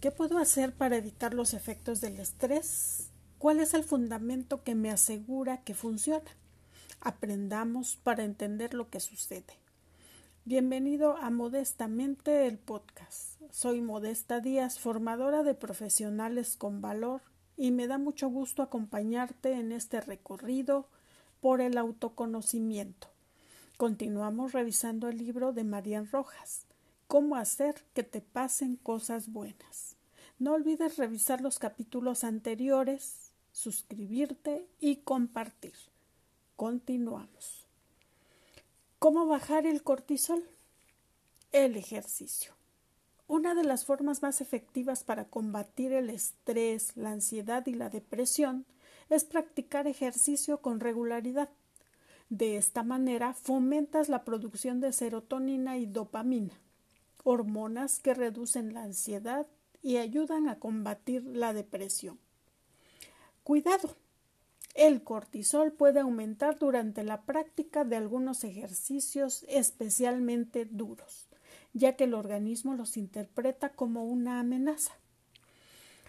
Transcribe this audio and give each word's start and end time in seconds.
¿Qué 0.00 0.10
puedo 0.10 0.38
hacer 0.38 0.72
para 0.72 0.96
evitar 0.96 1.34
los 1.34 1.52
efectos 1.52 2.00
del 2.00 2.20
estrés? 2.20 3.10
¿Cuál 3.36 3.60
es 3.60 3.74
el 3.74 3.84
fundamento 3.84 4.62
que 4.62 4.74
me 4.74 4.90
asegura 4.90 5.62
que 5.62 5.74
funciona? 5.74 6.30
Aprendamos 7.02 7.96
para 7.96 8.24
entender 8.24 8.72
lo 8.72 8.88
que 8.88 8.98
sucede. 8.98 9.58
Bienvenido 10.46 11.18
a 11.18 11.28
Modestamente 11.28 12.46
el 12.46 12.56
podcast. 12.56 13.38
Soy 13.50 13.82
Modesta 13.82 14.40
Díaz, 14.40 14.78
formadora 14.78 15.42
de 15.42 15.52
profesionales 15.52 16.56
con 16.56 16.80
valor, 16.80 17.20
y 17.58 17.70
me 17.70 17.86
da 17.86 17.98
mucho 17.98 18.30
gusto 18.30 18.62
acompañarte 18.62 19.52
en 19.52 19.70
este 19.70 20.00
recorrido 20.00 20.88
por 21.42 21.60
el 21.60 21.76
autoconocimiento. 21.76 23.08
Continuamos 23.76 24.52
revisando 24.52 25.08
el 25.08 25.18
libro 25.18 25.52
de 25.52 25.64
Marian 25.64 26.10
Rojas, 26.10 26.64
Cómo 27.10 27.34
hacer 27.34 27.74
que 27.92 28.04
te 28.04 28.20
pasen 28.20 28.76
cosas 28.76 29.32
buenas. 29.32 29.89
No 30.40 30.54
olvides 30.54 30.96
revisar 30.96 31.42
los 31.42 31.58
capítulos 31.58 32.24
anteriores, 32.24 33.30
suscribirte 33.52 34.66
y 34.80 34.96
compartir. 34.96 35.74
Continuamos. 36.56 37.66
¿Cómo 38.98 39.26
bajar 39.26 39.66
el 39.66 39.82
cortisol? 39.82 40.42
El 41.52 41.76
ejercicio. 41.76 42.54
Una 43.28 43.54
de 43.54 43.64
las 43.64 43.84
formas 43.84 44.22
más 44.22 44.40
efectivas 44.40 45.04
para 45.04 45.26
combatir 45.26 45.92
el 45.92 46.08
estrés, 46.08 46.96
la 46.96 47.10
ansiedad 47.10 47.66
y 47.66 47.74
la 47.74 47.90
depresión 47.90 48.64
es 49.10 49.24
practicar 49.24 49.86
ejercicio 49.86 50.62
con 50.62 50.80
regularidad. 50.80 51.50
De 52.30 52.56
esta 52.56 52.82
manera 52.82 53.34
fomentas 53.34 54.08
la 54.08 54.24
producción 54.24 54.80
de 54.80 54.94
serotonina 54.94 55.76
y 55.76 55.84
dopamina, 55.84 56.54
hormonas 57.24 57.98
que 57.98 58.14
reducen 58.14 58.72
la 58.72 58.84
ansiedad 58.84 59.46
y 59.82 59.96
ayudan 59.96 60.48
a 60.48 60.58
combatir 60.58 61.24
la 61.24 61.52
depresión. 61.52 62.18
Cuidado. 63.42 63.96
El 64.74 65.02
cortisol 65.02 65.72
puede 65.72 66.00
aumentar 66.00 66.58
durante 66.58 67.02
la 67.02 67.22
práctica 67.22 67.84
de 67.84 67.96
algunos 67.96 68.44
ejercicios 68.44 69.44
especialmente 69.48 70.64
duros, 70.64 71.28
ya 71.72 71.96
que 71.96 72.04
el 72.04 72.14
organismo 72.14 72.74
los 72.74 72.96
interpreta 72.96 73.70
como 73.70 74.04
una 74.04 74.38
amenaza. 74.38 74.92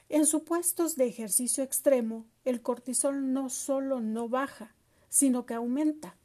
En 0.09 0.25
supuestos 0.27 0.95
de 0.95 1.05
ejercicio 1.05 1.63
extremo, 1.63 2.27
el 2.45 2.61
cortisol 2.61 3.33
no 3.33 3.49
solo 3.49 3.99
no 3.99 4.29
baja, 4.29 4.75
sino 5.09 5.45
que 5.45 5.55
aumenta, 5.55 6.15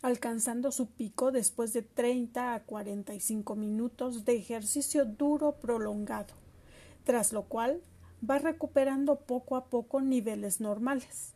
alcanzando 0.00 0.72
su 0.72 0.88
pico 0.90 1.30
después 1.30 1.72
de 1.72 1.82
30 1.82 2.54
a 2.54 2.64
45 2.64 3.54
minutos 3.54 4.24
de 4.24 4.34
ejercicio 4.34 5.04
duro 5.04 5.60
prolongado 5.60 6.41
tras 7.04 7.32
lo 7.32 7.42
cual 7.44 7.80
va 8.28 8.38
recuperando 8.38 9.16
poco 9.16 9.56
a 9.56 9.66
poco 9.66 10.00
niveles 10.00 10.60
normales. 10.60 11.34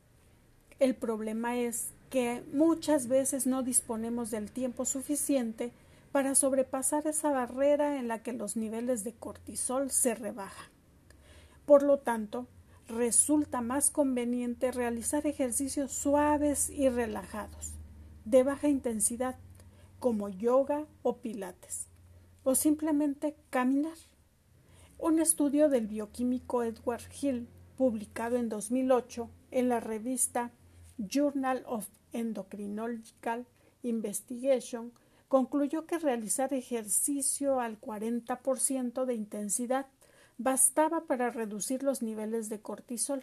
El 0.78 0.94
problema 0.94 1.56
es 1.56 1.92
que 2.10 2.42
muchas 2.52 3.08
veces 3.08 3.46
no 3.46 3.62
disponemos 3.62 4.30
del 4.30 4.50
tiempo 4.50 4.84
suficiente 4.84 5.72
para 6.12 6.34
sobrepasar 6.34 7.06
esa 7.06 7.30
barrera 7.30 7.98
en 7.98 8.08
la 8.08 8.22
que 8.22 8.32
los 8.32 8.56
niveles 8.56 9.04
de 9.04 9.12
cortisol 9.12 9.90
se 9.90 10.14
rebajan. 10.14 10.70
Por 11.66 11.82
lo 11.82 11.98
tanto, 11.98 12.46
resulta 12.88 13.60
más 13.60 13.90
conveniente 13.90 14.70
realizar 14.70 15.26
ejercicios 15.26 15.92
suaves 15.92 16.70
y 16.70 16.88
relajados, 16.88 17.72
de 18.24 18.44
baja 18.44 18.68
intensidad, 18.68 19.36
como 19.98 20.28
yoga 20.28 20.86
o 21.02 21.16
pilates, 21.16 21.86
o 22.44 22.54
simplemente 22.54 23.34
caminar. 23.50 23.96
Un 24.98 25.18
estudio 25.18 25.68
del 25.68 25.86
bioquímico 25.86 26.62
Edward 26.62 27.02
Hill, 27.20 27.48
publicado 27.76 28.36
en 28.36 28.48
2008 28.48 29.28
en 29.50 29.68
la 29.68 29.78
revista 29.78 30.52
Journal 30.96 31.62
of 31.66 31.86
Endocrinological 32.12 33.46
Investigation, 33.82 34.92
concluyó 35.28 35.86
que 35.86 35.98
realizar 35.98 36.54
ejercicio 36.54 37.60
al 37.60 37.78
40% 37.78 39.04
de 39.04 39.14
intensidad 39.14 39.86
bastaba 40.38 41.02
para 41.02 41.28
reducir 41.28 41.82
los 41.82 42.00
niveles 42.00 42.48
de 42.48 42.60
cortisol. 42.60 43.22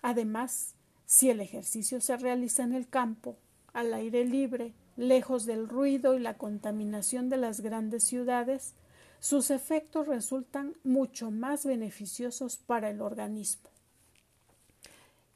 Además, 0.00 0.76
si 1.06 1.28
el 1.28 1.40
ejercicio 1.40 2.00
se 2.00 2.16
realiza 2.16 2.62
en 2.62 2.72
el 2.72 2.88
campo, 2.88 3.36
al 3.72 3.92
aire 3.94 4.24
libre, 4.24 4.74
lejos 4.96 5.44
del 5.44 5.68
ruido 5.68 6.14
y 6.14 6.20
la 6.20 6.38
contaminación 6.38 7.28
de 7.28 7.36
las 7.36 7.60
grandes 7.62 8.04
ciudades, 8.04 8.74
sus 9.20 9.50
efectos 9.50 10.06
resultan 10.06 10.74
mucho 10.84 11.30
más 11.30 11.66
beneficiosos 11.66 12.56
para 12.56 12.90
el 12.90 13.00
organismo. 13.00 13.68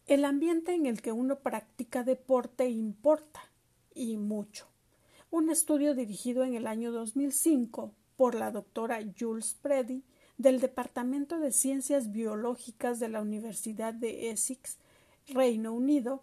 El 0.07 0.25
ambiente 0.25 0.75
en 0.75 0.87
el 0.87 1.01
que 1.01 1.13
uno 1.13 1.39
practica 1.41 2.05
deporte 2.05 2.69
importa 2.69 3.41
y 3.95 4.17
mucho. 4.17 4.67
Un 5.31 5.51
estudio 5.51 5.95
dirigido 5.95 6.45
en 6.45 6.55
el 6.55 6.67
año 6.67 6.93
2005 6.93 7.93
por 8.17 8.35
la 8.35 8.51
doctora 8.51 9.01
Jules 9.19 9.57
Preddy 9.63 10.03
del 10.39 10.61
Departamento 10.61 11.39
de 11.39 11.53
Ciencias 11.53 12.13
Biológicas 12.13 13.01
de 13.01 13.09
la 13.09 13.21
Universidad 13.21 13.95
de 13.95 14.31
Essex, 14.31 14.79
Reino 15.29 15.73
Unido, 15.73 16.23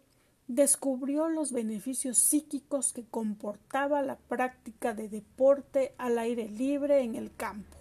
descubrió 0.50 1.30
los 1.30 1.52
beneficios 1.52 2.18
psíquicos 2.18 2.92
que 2.92 3.06
comportaba 3.06 4.02
la 4.02 4.18
práctica 4.18 4.96
de 4.96 5.08
deporte 5.08 5.94
al 6.00 6.18
aire 6.18 6.50
libre 6.50 7.02
en 7.02 7.14
el 7.14 7.34
campo, 7.36 7.78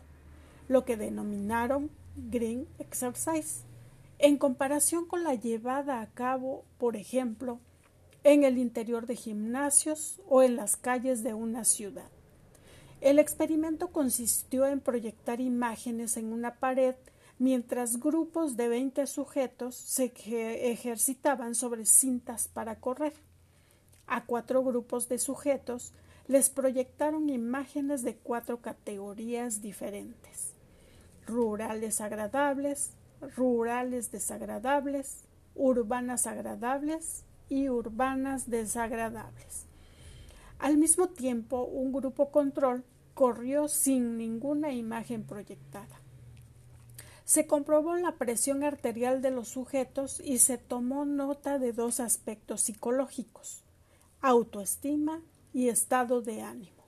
lo 0.69 0.85
que 0.85 0.99
denominaron 0.99 1.91
Green 2.15 2.69
Exercise, 2.79 3.65
en 4.19 4.37
comparación 4.37 5.07
con 5.07 5.25
la 5.25 5.35
llevada 5.35 6.03
a 6.03 6.09
cabo, 6.09 6.67
por 6.77 6.97
ejemplo, 6.97 7.59
en 8.23 8.45
el 8.45 8.59
interior 8.59 9.07
de 9.07 9.17
gimnasios 9.17 10.21
o 10.29 10.43
en 10.43 10.57
las 10.57 10.77
calles 10.77 11.23
de 11.23 11.33
una 11.33 11.65
ciudad. 11.65 12.11
El 13.01 13.19
experimento 13.19 13.89
consistió 13.89 14.67
en 14.67 14.81
proyectar 14.81 15.41
imágenes 15.41 16.19
en 16.19 16.35
una 16.35 16.57
pared 16.57 16.97
mientras 17.39 18.01
grupos 18.01 18.57
de 18.57 18.69
veinte 18.69 19.07
sujetos 19.07 19.77
se 19.77 20.13
ejercitaban 20.71 21.55
sobre 21.55 21.87
cintas 21.87 22.49
para 22.49 22.81
correr. 22.81 23.15
A 24.07 24.25
cuatro 24.25 24.65
grupos 24.65 25.09
de 25.09 25.19
sujetos 25.19 25.93
les 26.27 26.51
proyectaron 26.51 27.29
imágenes 27.29 28.03
de 28.03 28.17
cuatro 28.17 28.61
categorías 28.61 29.63
diferentes 29.63 30.55
rurales 31.27 32.01
agradables, 32.01 32.93
rurales 33.37 34.11
desagradables, 34.11 35.25
urbanas 35.55 36.27
agradables 36.27 37.25
y 37.49 37.69
urbanas 37.69 38.49
desagradables. 38.49 39.67
Al 40.59 40.77
mismo 40.77 41.09
tiempo, 41.09 41.65
un 41.65 41.93
grupo 41.93 42.31
control 42.31 42.85
corrió 43.15 43.69
sin 43.69 44.17
ninguna 44.17 44.73
imagen 44.73 45.25
proyectada 45.25 46.01
se 47.29 47.47
comprobó 47.47 47.95
la 47.97 48.13
presión 48.13 48.65
arterial 48.65 49.21
de 49.21 49.31
los 49.31 49.49
sujetos 49.49 50.19
y 50.25 50.39
se 50.39 50.57
tomó 50.57 51.05
nota 51.05 51.59
de 51.59 51.75
dos 51.75 52.01
aspectos 52.01 52.63
psicológicos 52.63 53.65
autoestima 54.23 55.21
y 55.53 55.69
estado 55.69 56.23
de 56.23 56.41
ánimo 56.41 56.87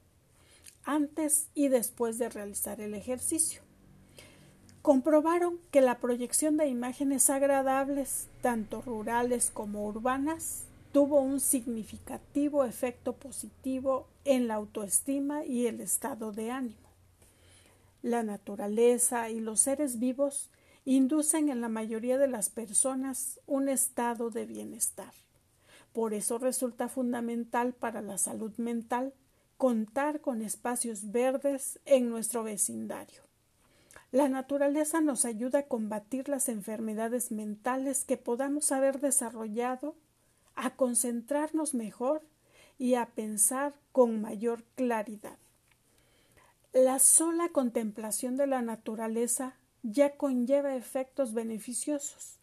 antes 0.83 1.49
y 1.55 1.69
después 1.69 2.17
de 2.17 2.31
realizar 2.31 2.81
el 2.81 2.95
ejercicio. 2.95 3.61
Comprobaron 4.81 5.59
que 5.71 5.83
la 5.83 5.99
proyección 5.99 6.56
de 6.56 6.69
imágenes 6.69 7.29
agradables, 7.29 8.29
tanto 8.41 8.81
rurales 8.81 9.50
como 9.50 9.84
urbanas, 9.84 10.65
tuvo 10.91 11.21
un 11.21 11.41
significativo 11.41 12.65
efecto 12.65 13.12
positivo 13.12 14.09
en 14.25 14.49
la 14.49 14.55
autoestima 14.55 15.45
y 15.45 15.67
el 15.67 15.83
estado 15.83 16.33
de 16.33 16.50
ánimo. 16.50 16.90
La 18.03 18.22
naturaleza 18.22 19.28
y 19.28 19.41
los 19.41 19.61
seres 19.61 19.99
vivos 19.99 20.50
inducen 20.85 21.50
en 21.50 21.61
la 21.61 21.69
mayoría 21.69 22.17
de 22.17 22.29
las 22.29 22.49
personas 22.49 23.41
un 23.47 23.69
estado 23.69 24.31
de 24.31 24.47
bienestar. 24.47 25.12
Por 25.93 26.14
eso 26.14 26.38
resulta 26.38 26.88
fundamental 26.88 27.75
para 27.75 28.00
la 28.00 28.17
salud 28.17 28.56
mental 28.56 29.12
contar 29.58 30.20
con 30.20 30.41
espacios 30.41 31.11
verdes 31.12 31.81
en 31.85 32.08
nuestro 32.08 32.43
vecindario. 32.43 33.23
La 34.12 34.29
naturaleza 34.29 35.00
nos 35.00 35.25
ayuda 35.25 35.61
a 35.61 35.67
combatir 35.67 36.29
las 36.29 36.49
enfermedades 36.49 37.31
mentales 37.31 38.05
que 38.05 38.17
podamos 38.17 38.73
haber 38.73 39.00
desarrollado, 39.00 39.94
a 40.55 40.75
concentrarnos 40.75 41.75
mejor 41.75 42.23
y 42.79 42.94
a 42.94 43.06
pensar 43.06 43.75
con 43.93 44.20
mayor 44.20 44.64
claridad. 44.75 45.38
La 46.72 47.00
sola 47.00 47.49
contemplación 47.49 48.37
de 48.37 48.46
la 48.46 48.62
naturaleza 48.62 49.56
ya 49.82 50.17
conlleva 50.17 50.76
efectos 50.76 51.34
beneficiosos, 51.34 52.38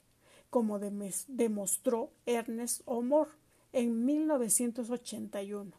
como 0.50 0.79
demostró 0.79 2.12
Ernest 2.25 2.81
O'More 2.83 3.31
en 3.71 4.06
1981. 4.06 5.71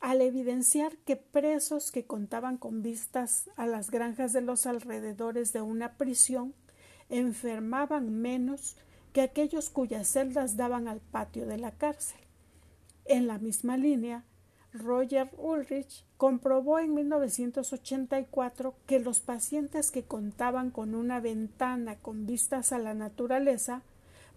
al 0.00 0.22
evidenciar 0.22 0.96
que 0.98 1.16
presos 1.16 1.90
que 1.90 2.04
contaban 2.04 2.56
con 2.56 2.82
vistas 2.82 3.50
a 3.56 3.66
las 3.66 3.90
granjas 3.90 4.32
de 4.32 4.40
los 4.40 4.66
alrededores 4.66 5.52
de 5.52 5.60
una 5.60 5.96
prisión 5.98 6.54
enfermaban 7.10 8.10
menos 8.10 8.76
que 9.12 9.20
aquellos 9.20 9.68
cuyas 9.68 10.08
celdas 10.08 10.56
daban 10.56 10.88
al 10.88 11.00
patio 11.00 11.46
de 11.46 11.58
la 11.58 11.72
cárcel. 11.72 12.20
En 13.04 13.26
la 13.26 13.38
misma 13.38 13.76
línea, 13.76 14.24
Roger 14.72 15.30
Ulrich 15.36 16.04
comprobó 16.16 16.78
en 16.78 16.94
1984 16.94 18.74
que 18.86 19.00
los 19.00 19.20
pacientes 19.20 19.90
que 19.90 20.04
contaban 20.04 20.70
con 20.70 20.94
una 20.94 21.20
ventana 21.20 21.96
con 21.96 22.26
vistas 22.26 22.72
a 22.72 22.78
la 22.78 22.94
naturaleza 22.94 23.82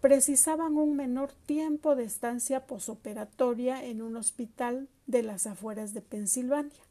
precisaban 0.02 0.78
un 0.78 0.96
menor 0.96 1.32
tiempo 1.46 1.96
de 1.96 2.04
estancia 2.04 2.66
posoperatoria 2.66 3.86
en 3.86 4.02
un 4.02 4.18
hospital 4.18 4.90
de 5.08 5.24
las 5.24 5.48
afueras 5.48 5.94
de 5.94 6.02
Pensilvania. 6.02 6.84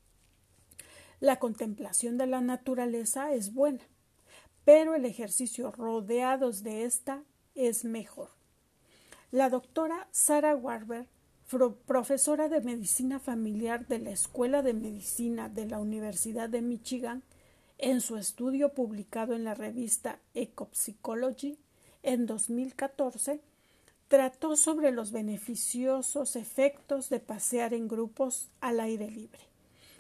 La 1.21 1.39
contemplación 1.39 2.17
de 2.17 2.27
la 2.27 2.41
naturaleza 2.41 3.33
es 3.33 3.53
buena, 3.53 3.83
pero 4.65 4.95
el 4.95 5.05
ejercicio 5.05 5.73
rodeados 5.73 6.63
de 6.63 6.85
ésta 6.85 7.23
es 7.55 7.85
mejor. 7.85 8.31
La 9.31 9.51
doctora 9.51 10.09
Sarah 10.11 10.57
Warber, 10.57 11.07
profesora 11.87 12.49
de 12.49 12.61
medicina 12.61 13.19
familiar 13.19 13.87
de 13.87 13.99
la 13.99 14.11
Escuela 14.11 14.63
de 14.63 14.73
Medicina 14.73 15.49
de 15.49 15.67
la 15.67 15.79
Universidad 15.79 16.49
de 16.49 16.63
Michigan, 16.63 17.23
en 17.79 18.01
su 18.01 18.17
estudio 18.17 18.71
publicado 18.71 19.35
en 19.35 19.45
la 19.45 19.55
revista 19.55 20.19
Ecopsychology 20.35 21.59
en 22.03 22.27
2014, 22.27 23.41
trató 24.09 24.57
sobre 24.57 24.93
los 24.93 25.13
beneficiosos 25.13 26.37
efectos 26.37 27.11
de 27.11 27.21
pasear 27.21 27.75
en 27.75 27.89
grupos 27.89 28.49
al 28.61 28.81
aire 28.81 29.11
libre. 29.11 29.41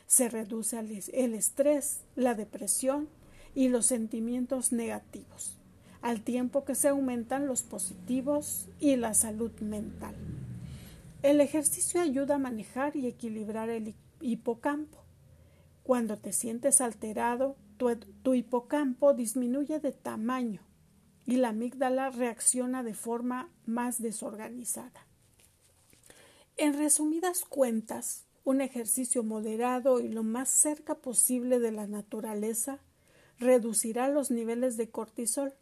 Se 0.06 0.28
reduce 0.28 0.78
el 0.78 1.34
estrés, 1.34 2.00
la 2.16 2.34
depresión 2.34 3.08
y 3.54 3.68
los 3.68 3.86
sentimientos 3.86 4.72
negativos, 4.72 5.58
al 6.00 6.22
tiempo 6.22 6.64
que 6.64 6.74
se 6.74 6.88
aumentan 6.88 7.46
los 7.46 7.62
positivos 7.62 8.68
y 8.80 8.96
la 8.96 9.12
salud 9.14 9.52
mental. 9.60 10.14
El 11.22 11.40
ejercicio 11.40 12.00
ayuda 12.00 12.34
a 12.34 12.38
manejar 12.38 12.96
y 12.96 13.06
equilibrar 13.06 13.70
el 13.70 13.94
hipocampo. 14.20 15.04
Cuando 15.84 16.18
te 16.18 16.32
sientes 16.32 16.80
alterado, 16.80 17.56
tu, 17.76 18.34
hipocampo 18.34 19.14
disminuye 19.14 19.78
de 19.78 19.92
tamaño 19.92 20.62
y 21.24 21.36
la 21.36 21.50
amígdala 21.50 22.10
reacciona 22.10 22.82
de 22.82 22.94
forma 22.94 23.52
más 23.66 24.02
desorganizada. 24.02 25.06
En 26.56 26.74
resumidas 26.74 27.44
cuentas, 27.44 28.26
un 28.42 28.60
ejercicio 28.60 29.22
moderado 29.22 30.00
y 30.00 30.08
lo 30.08 30.24
más 30.24 30.48
cerca 30.48 30.96
posible 30.96 31.60
de 31.60 31.70
la 31.70 31.86
naturaleza 31.86 32.80
reducirá 33.38 34.08
los 34.08 34.32
niveles 34.32 34.76
de 34.76 34.90
cortisol, 34.90 35.54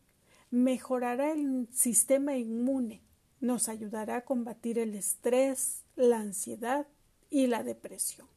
mejorará 0.50 1.32
el 1.32 1.68
sistema 1.70 2.36
inmune, 2.36 3.02
nos 3.40 3.69
ayudará 3.69 4.16
a 4.19 4.25
combatir 4.25 4.78
el 4.78 4.94
estrés, 4.94 5.82
la 5.96 6.19
ansiedad 6.19 6.87
y 7.31 7.46
la 7.46 7.62
depresión. 7.62 8.28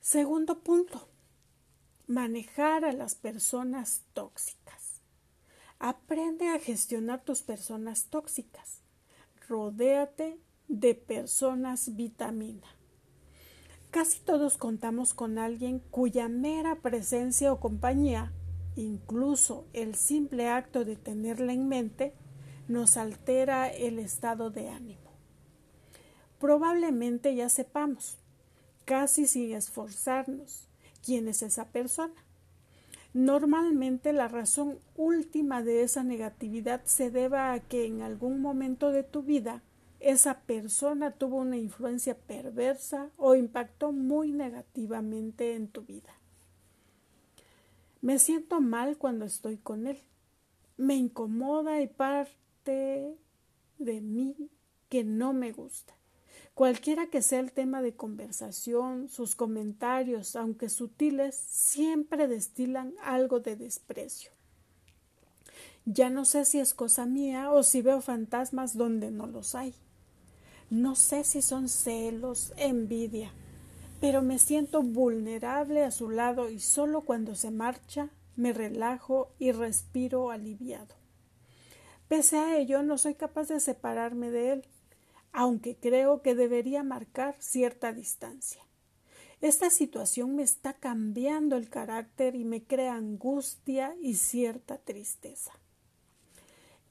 Segundo 0.00 0.60
punto, 0.60 1.08
manejar 2.06 2.84
a 2.84 2.92
las 2.92 3.14
personas 3.14 4.02
tóxicas. 4.12 5.00
Aprende 5.78 6.48
a 6.48 6.58
gestionar 6.58 7.24
tus 7.24 7.42
personas 7.42 8.04
tóxicas. 8.10 8.80
Rodéate 9.48 10.38
de 10.68 10.94
personas 10.94 11.96
vitamina. 11.96 12.66
Casi 13.90 14.20
todos 14.20 14.56
contamos 14.56 15.14
con 15.14 15.38
alguien 15.38 15.78
cuya 15.78 16.28
mera 16.28 16.76
presencia 16.76 17.52
o 17.52 17.60
compañía, 17.60 18.32
incluso 18.76 19.66
el 19.72 19.94
simple 19.94 20.48
acto 20.48 20.84
de 20.84 20.96
tenerla 20.96 21.52
en 21.52 21.68
mente, 21.68 22.12
nos 22.68 22.96
altera 22.96 23.68
el 23.68 23.98
estado 23.98 24.50
de 24.50 24.68
ánimo. 24.68 25.12
Probablemente 26.38 27.34
ya 27.34 27.48
sepamos, 27.48 28.18
casi 28.84 29.26
sin 29.26 29.52
esforzarnos, 29.52 30.68
quién 31.04 31.28
es 31.28 31.42
esa 31.42 31.68
persona. 31.68 32.14
Normalmente 33.12 34.12
la 34.12 34.28
razón 34.28 34.80
última 34.96 35.62
de 35.62 35.82
esa 35.82 36.02
negatividad 36.02 36.82
se 36.84 37.10
deba 37.10 37.52
a 37.52 37.60
que 37.60 37.86
en 37.86 38.02
algún 38.02 38.40
momento 38.40 38.90
de 38.90 39.04
tu 39.04 39.22
vida 39.22 39.62
esa 40.00 40.40
persona 40.40 41.12
tuvo 41.12 41.36
una 41.36 41.56
influencia 41.56 42.16
perversa 42.16 43.10
o 43.16 43.36
impactó 43.36 43.92
muy 43.92 44.32
negativamente 44.32 45.54
en 45.54 45.68
tu 45.68 45.82
vida. 45.82 46.12
Me 48.02 48.18
siento 48.18 48.60
mal 48.60 48.98
cuando 48.98 49.24
estoy 49.24 49.56
con 49.56 49.86
él. 49.86 49.98
Me 50.76 50.94
incomoda 50.94 51.80
y 51.80 51.86
de 52.72 54.00
mí 54.00 54.50
que 54.88 55.04
no 55.04 55.32
me 55.32 55.52
gusta. 55.52 55.94
Cualquiera 56.54 57.08
que 57.08 57.20
sea 57.20 57.40
el 57.40 57.50
tema 57.50 57.82
de 57.82 57.94
conversación, 57.94 59.08
sus 59.08 59.34
comentarios, 59.34 60.36
aunque 60.36 60.68
sutiles, 60.68 61.34
siempre 61.34 62.28
destilan 62.28 62.94
algo 63.02 63.40
de 63.40 63.56
desprecio. 63.56 64.30
Ya 65.84 66.10
no 66.10 66.24
sé 66.24 66.44
si 66.44 66.60
es 66.60 66.72
cosa 66.72 67.06
mía 67.06 67.50
o 67.50 67.62
si 67.62 67.82
veo 67.82 68.00
fantasmas 68.00 68.76
donde 68.76 69.10
no 69.10 69.26
los 69.26 69.54
hay. 69.54 69.74
No 70.70 70.94
sé 70.94 71.24
si 71.24 71.42
son 71.42 71.68
celos, 71.68 72.52
envidia, 72.56 73.32
pero 74.00 74.22
me 74.22 74.38
siento 74.38 74.82
vulnerable 74.82 75.82
a 75.82 75.90
su 75.90 76.08
lado 76.08 76.50
y 76.50 76.60
solo 76.60 77.02
cuando 77.02 77.34
se 77.34 77.50
marcha 77.50 78.10
me 78.36 78.52
relajo 78.52 79.30
y 79.38 79.52
respiro 79.52 80.30
aliviado. 80.30 81.03
Pese 82.08 82.38
a 82.38 82.58
ello, 82.58 82.82
no 82.82 82.98
soy 82.98 83.14
capaz 83.14 83.48
de 83.48 83.60
separarme 83.60 84.30
de 84.30 84.52
él 84.52 84.68
aunque 85.34 85.76
creo 85.76 86.22
que 86.22 86.36
debería 86.36 86.84
marcar 86.84 87.34
cierta 87.40 87.92
distancia. 87.92 88.62
Esta 89.40 89.68
situación 89.68 90.36
me 90.36 90.44
está 90.44 90.74
cambiando 90.74 91.56
el 91.56 91.68
carácter 91.68 92.36
y 92.36 92.44
me 92.44 92.62
crea 92.62 92.94
angustia 92.94 93.96
y 94.00 94.14
cierta 94.14 94.78
tristeza. 94.78 95.52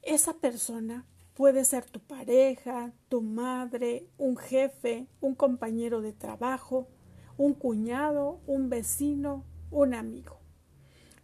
Esa 0.02 0.34
persona 0.34 1.06
puede 1.32 1.64
ser 1.64 1.86
tu 1.86 2.00
pareja, 2.00 2.92
tu 3.08 3.22
madre, 3.22 4.06
un 4.18 4.36
jefe, 4.36 5.06
un 5.22 5.34
compañero 5.34 6.02
de 6.02 6.12
trabajo, 6.12 6.86
un 7.38 7.54
cuñado, 7.54 8.40
un 8.46 8.68
vecino, 8.68 9.42
un 9.70 9.94
amigo. 9.94 10.43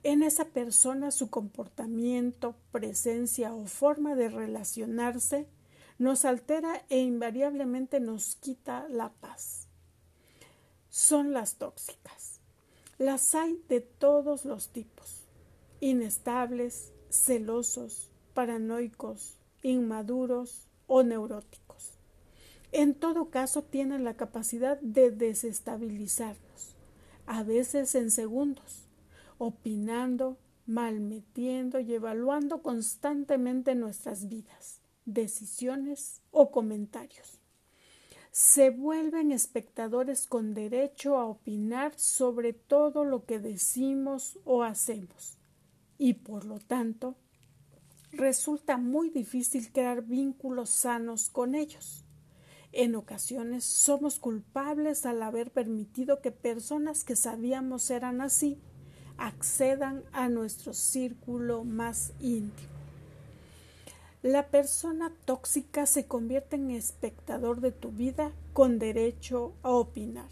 En 0.02 0.22
esa 0.22 0.46
persona 0.46 1.10
su 1.10 1.28
comportamiento, 1.28 2.54
presencia 2.72 3.54
o 3.54 3.66
forma 3.66 4.14
de 4.14 4.30
relacionarse 4.30 5.46
nos 5.98 6.24
altera 6.24 6.82
e 6.88 7.00
invariablemente 7.00 8.00
nos 8.00 8.36
quita 8.36 8.88
la 8.88 9.10
paz. 9.10 9.68
Son 10.88 11.34
las 11.34 11.56
tóxicas. 11.56 12.40
Las 12.96 13.34
hay 13.34 13.62
de 13.68 13.80
todos 13.80 14.46
los 14.46 14.70
tipos, 14.70 15.24
inestables, 15.80 16.92
celosos, 17.10 18.10
paranoicos, 18.32 19.36
inmaduros 19.62 20.66
o 20.86 21.02
neuróticos. 21.02 21.92
En 22.72 22.94
todo 22.94 23.30
caso 23.30 23.62
tienen 23.62 24.04
la 24.04 24.14
capacidad 24.14 24.80
de 24.80 25.10
desestabilizarnos, 25.10 26.74
a 27.26 27.42
veces 27.42 27.94
en 27.94 28.10
segundos, 28.10 28.86
opinando, 29.40 30.38
malmetiendo 30.66 31.80
y 31.80 31.94
evaluando 31.94 32.62
constantemente 32.62 33.74
nuestras 33.74 34.28
vidas 34.28 34.82
decisiones 35.06 36.20
o 36.30 36.50
comentarios. 36.50 37.40
Se 38.30 38.68
vuelven 38.68 39.32
espectadores 39.32 40.26
con 40.26 40.52
derecho 40.52 41.16
a 41.16 41.24
opinar 41.24 41.98
sobre 41.98 42.52
todo 42.52 43.04
lo 43.04 43.24
que 43.24 43.38
decimos 43.40 44.38
o 44.44 44.62
hacemos 44.62 45.38
y 45.96 46.14
por 46.14 46.44
lo 46.44 46.58
tanto 46.58 47.16
resulta 48.12 48.76
muy 48.76 49.08
difícil 49.08 49.72
crear 49.72 50.02
vínculos 50.02 50.68
sanos 50.68 51.30
con 51.30 51.54
ellos. 51.54 52.04
En 52.72 52.94
ocasiones 52.94 53.64
somos 53.64 54.18
culpables 54.20 55.06
al 55.06 55.22
haber 55.22 55.50
permitido 55.50 56.20
que 56.20 56.30
personas 56.30 57.04
que 57.04 57.16
sabíamos 57.16 57.90
eran 57.90 58.20
así 58.20 58.60
accedan 59.20 60.02
a 60.12 60.28
nuestro 60.28 60.72
círculo 60.72 61.62
más 61.62 62.12
íntimo. 62.20 62.70
La 64.22 64.48
persona 64.48 65.12
tóxica 65.26 65.86
se 65.86 66.06
convierte 66.06 66.56
en 66.56 66.70
espectador 66.70 67.60
de 67.60 67.70
tu 67.70 67.90
vida 67.90 68.32
con 68.54 68.78
derecho 68.78 69.54
a 69.62 69.70
opinar. 69.70 70.28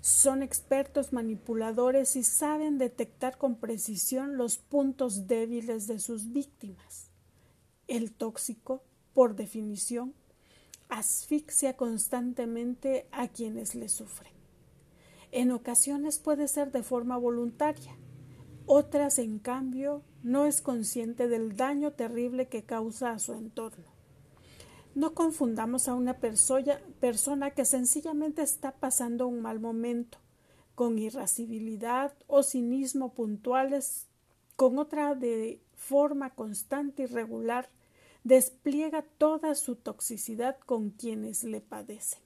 Son 0.00 0.42
expertos 0.42 1.12
manipuladores 1.12 2.16
y 2.16 2.22
saben 2.22 2.78
detectar 2.78 3.36
con 3.36 3.56
precisión 3.56 4.36
los 4.36 4.58
puntos 4.58 5.26
débiles 5.26 5.86
de 5.86 5.98
sus 5.98 6.32
víctimas. 6.32 7.08
El 7.88 8.12
tóxico, 8.12 8.82
por 9.12 9.36
definición, 9.36 10.14
asfixia 10.88 11.76
constantemente 11.76 13.06
a 13.12 13.28
quienes 13.28 13.74
le 13.74 13.88
sufren. 13.88 14.41
En 15.32 15.50
ocasiones 15.50 16.18
puede 16.18 16.46
ser 16.46 16.72
de 16.72 16.82
forma 16.82 17.16
voluntaria, 17.16 17.96
otras, 18.66 19.18
en 19.18 19.38
cambio, 19.38 20.02
no 20.22 20.44
es 20.46 20.60
consciente 20.60 21.26
del 21.26 21.56
daño 21.56 21.92
terrible 21.92 22.46
que 22.48 22.62
causa 22.62 23.10
a 23.10 23.18
su 23.18 23.32
entorno. 23.32 23.86
No 24.94 25.14
confundamos 25.14 25.88
a 25.88 25.94
una 25.94 26.18
persona 26.18 27.50
que 27.50 27.64
sencillamente 27.64 28.42
está 28.42 28.72
pasando 28.72 29.26
un 29.26 29.40
mal 29.40 29.58
momento, 29.58 30.18
con 30.74 30.98
irascibilidad 30.98 32.12
o 32.26 32.42
cinismo 32.42 33.14
puntuales, 33.14 34.06
con 34.54 34.78
otra 34.78 35.14
de 35.14 35.60
forma 35.74 36.30
constante 36.30 37.04
y 37.04 37.06
regular, 37.06 37.70
despliega 38.22 39.02
toda 39.18 39.54
su 39.54 39.76
toxicidad 39.76 40.58
con 40.60 40.90
quienes 40.90 41.42
le 41.42 41.62
padecen. 41.62 42.20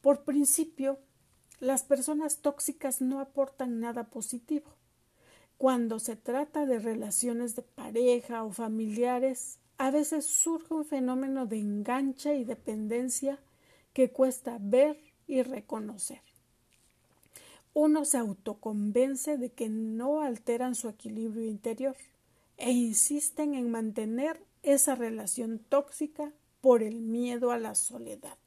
Por 0.00 0.24
principio, 0.24 0.98
las 1.62 1.84
personas 1.84 2.38
tóxicas 2.38 3.00
no 3.00 3.20
aportan 3.20 3.78
nada 3.78 4.10
positivo. 4.10 4.66
Cuando 5.58 6.00
se 6.00 6.16
trata 6.16 6.66
de 6.66 6.80
relaciones 6.80 7.54
de 7.54 7.62
pareja 7.62 8.42
o 8.42 8.50
familiares, 8.50 9.60
a 9.78 9.92
veces 9.92 10.26
surge 10.26 10.74
un 10.74 10.84
fenómeno 10.84 11.46
de 11.46 11.60
engancha 11.60 12.34
y 12.34 12.42
dependencia 12.42 13.38
que 13.92 14.10
cuesta 14.10 14.58
ver 14.60 14.98
y 15.28 15.42
reconocer. 15.42 16.20
Uno 17.74 18.04
se 18.06 18.18
autoconvence 18.18 19.38
de 19.38 19.52
que 19.52 19.68
no 19.68 20.20
alteran 20.20 20.74
su 20.74 20.88
equilibrio 20.88 21.46
interior 21.46 21.96
e 22.56 22.72
insisten 22.72 23.54
en 23.54 23.70
mantener 23.70 24.42
esa 24.64 24.96
relación 24.96 25.60
tóxica 25.60 26.32
por 26.60 26.82
el 26.82 27.02
miedo 27.02 27.52
a 27.52 27.58
la 27.58 27.76
soledad 27.76 28.41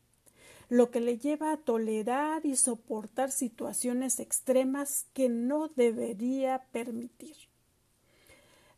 lo 0.70 0.92
que 0.92 1.00
le 1.00 1.18
lleva 1.18 1.52
a 1.52 1.58
tolerar 1.58 2.46
y 2.46 2.56
soportar 2.56 3.32
situaciones 3.32 4.20
extremas 4.20 5.06
que 5.14 5.30
no 5.30 5.70
debería 5.76 6.64
permitir. 6.72 7.36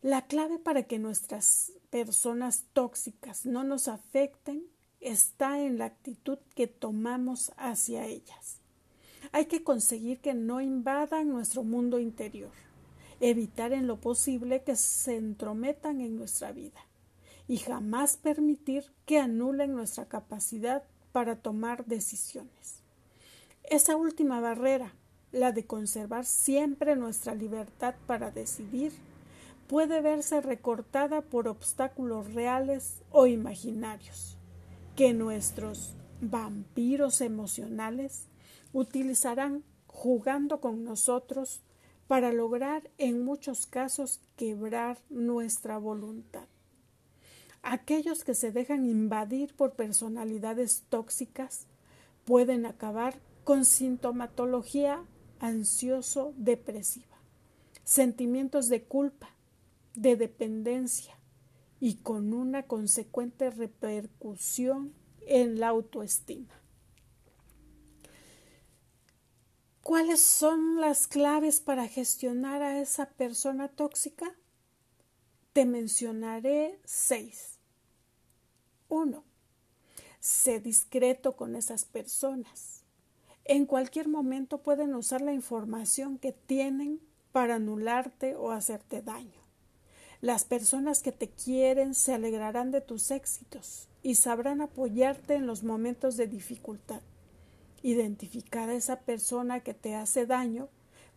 La 0.02 0.26
clave 0.26 0.58
para 0.58 0.84
que 0.84 0.98
nuestras 0.98 1.72
personas 1.90 2.64
tóxicas 2.72 3.46
no 3.46 3.64
nos 3.64 3.88
afecten 3.88 4.62
está 5.00 5.60
en 5.60 5.78
la 5.78 5.86
actitud 5.86 6.38
que 6.54 6.66
tomamos 6.66 7.52
hacia 7.56 8.06
ellas. 8.06 8.58
Hay 9.32 9.46
que 9.46 9.64
conseguir 9.64 10.20
que 10.20 10.34
no 10.34 10.60
invadan 10.60 11.28
nuestro 11.28 11.64
mundo 11.64 11.98
interior, 11.98 12.52
evitar 13.20 13.72
en 13.72 13.86
lo 13.86 14.00
posible 14.00 14.62
que 14.62 14.76
se 14.76 15.16
entrometan 15.16 16.00
en 16.00 16.16
nuestra 16.16 16.52
vida 16.52 16.80
y 17.48 17.56
jamás 17.56 18.16
permitir 18.16 18.84
que 19.06 19.18
anulen 19.18 19.74
nuestra 19.74 20.06
capacidad 20.06 20.84
para 21.18 21.34
tomar 21.34 21.84
decisiones. 21.84 22.84
Esa 23.64 23.96
última 23.96 24.40
barrera, 24.40 24.94
la 25.32 25.50
de 25.50 25.66
conservar 25.66 26.24
siempre 26.24 26.94
nuestra 26.94 27.34
libertad 27.34 27.96
para 28.06 28.30
decidir, 28.30 28.92
puede 29.66 30.00
verse 30.00 30.40
recortada 30.40 31.20
por 31.20 31.48
obstáculos 31.48 32.34
reales 32.34 33.02
o 33.10 33.26
imaginarios, 33.26 34.38
que 34.94 35.12
nuestros 35.12 35.96
vampiros 36.20 37.20
emocionales 37.20 38.26
utilizarán 38.72 39.64
jugando 39.88 40.60
con 40.60 40.84
nosotros 40.84 41.62
para 42.06 42.32
lograr 42.32 42.88
en 42.96 43.24
muchos 43.24 43.66
casos 43.66 44.20
quebrar 44.36 44.98
nuestra 45.10 45.78
voluntad. 45.78 46.46
Aquellos 47.70 48.24
que 48.24 48.32
se 48.32 48.50
dejan 48.50 48.86
invadir 48.86 49.54
por 49.54 49.74
personalidades 49.74 50.84
tóxicas 50.88 51.66
pueden 52.24 52.64
acabar 52.64 53.20
con 53.44 53.66
sintomatología 53.66 55.04
ansioso-depresiva, 55.38 57.18
sentimientos 57.84 58.70
de 58.70 58.84
culpa, 58.84 59.28
de 59.94 60.16
dependencia 60.16 61.18
y 61.78 61.96
con 61.96 62.32
una 62.32 62.62
consecuente 62.62 63.50
repercusión 63.50 64.94
en 65.26 65.60
la 65.60 65.68
autoestima. 65.68 66.54
¿Cuáles 69.82 70.22
son 70.22 70.80
las 70.80 71.06
claves 71.06 71.60
para 71.60 71.86
gestionar 71.86 72.62
a 72.62 72.80
esa 72.80 73.10
persona 73.10 73.68
tóxica? 73.68 74.34
Te 75.52 75.66
mencionaré 75.66 76.80
seis. 76.86 77.57
1. 78.88 79.22
Sé 80.20 80.60
discreto 80.60 81.36
con 81.36 81.56
esas 81.56 81.84
personas. 81.84 82.82
En 83.44 83.66
cualquier 83.66 84.08
momento 84.08 84.58
pueden 84.58 84.94
usar 84.94 85.22
la 85.22 85.32
información 85.32 86.18
que 86.18 86.32
tienen 86.32 87.00
para 87.32 87.56
anularte 87.56 88.34
o 88.34 88.50
hacerte 88.50 89.00
daño. 89.00 89.40
Las 90.20 90.44
personas 90.44 91.00
que 91.00 91.12
te 91.12 91.28
quieren 91.28 91.94
se 91.94 92.12
alegrarán 92.12 92.72
de 92.72 92.80
tus 92.80 93.10
éxitos 93.10 93.88
y 94.02 94.16
sabrán 94.16 94.60
apoyarte 94.60 95.34
en 95.34 95.46
los 95.46 95.62
momentos 95.62 96.16
de 96.16 96.26
dificultad. 96.26 97.00
Identificar 97.82 98.68
a 98.68 98.74
esa 98.74 99.00
persona 99.00 99.60
que 99.60 99.74
te 99.74 99.94
hace 99.94 100.26
daño, 100.26 100.68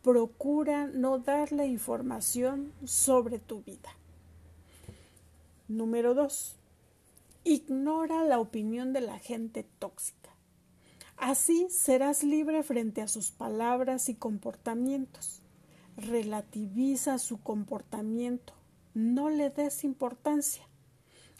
procura 0.04 0.88
no 0.88 1.18
darle 1.18 1.66
información 1.66 2.72
sobre 2.86 3.40
tu 3.40 3.64
vida. 3.64 3.90
Número 5.68 6.14
2. 6.14 6.61
Ignora 7.44 8.24
la 8.24 8.40
opinión 8.40 8.94
de 8.94 9.02
la 9.02 9.18
gente 9.18 9.64
tóxica. 9.80 10.30
Así 11.18 11.68
serás 11.70 12.24
libre 12.24 12.62
frente 12.62 13.02
a 13.02 13.08
sus 13.08 13.32
palabras 13.32 14.10
y 14.10 14.16
comportamientos. 14.16 15.42
Relativiza 15.98 17.18
su 17.18 17.42
comportamiento. 17.42 18.54
No 18.94 19.30
le 19.30 19.50
des 19.50 19.84
importancia. 19.84 20.68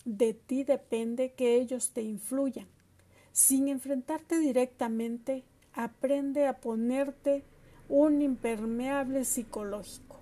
De 0.04 0.34
ti 0.34 0.64
depende 0.64 1.34
que 1.34 1.58
ellos 1.58 1.92
te 1.92 2.02
influyan. 2.02 2.68
Sin 3.32 3.68
enfrentarte 3.68 4.40
directamente, 4.40 5.44
aprende 5.74 6.48
a 6.48 6.60
ponerte 6.60 7.44
un 7.88 8.22
impermeable 8.24 9.24
psicológico, 9.24 10.20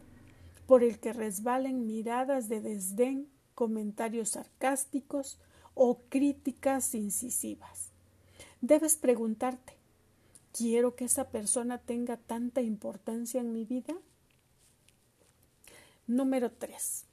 por 0.68 0.84
el 0.84 1.00
que 1.00 1.14
resbalen 1.14 1.86
miradas 1.86 2.50
de 2.50 2.62
desdén, 2.62 3.30
comentarios 3.56 4.30
sarcásticos, 4.30 5.40
o 5.82 6.02
críticas 6.10 6.94
incisivas. 6.94 7.92
Debes 8.60 8.98
preguntarte, 8.98 9.78
¿quiero 10.52 10.98
que 10.98 11.06
esa 11.06 11.30
persona 11.30 11.78
tenga 11.78 12.18
tanta 12.18 12.62
importancia 12.62 13.40
en 13.40 13.54
mi 13.54 13.64
vida? 13.64 13.96
Número 16.06 16.52
3. 16.52 17.06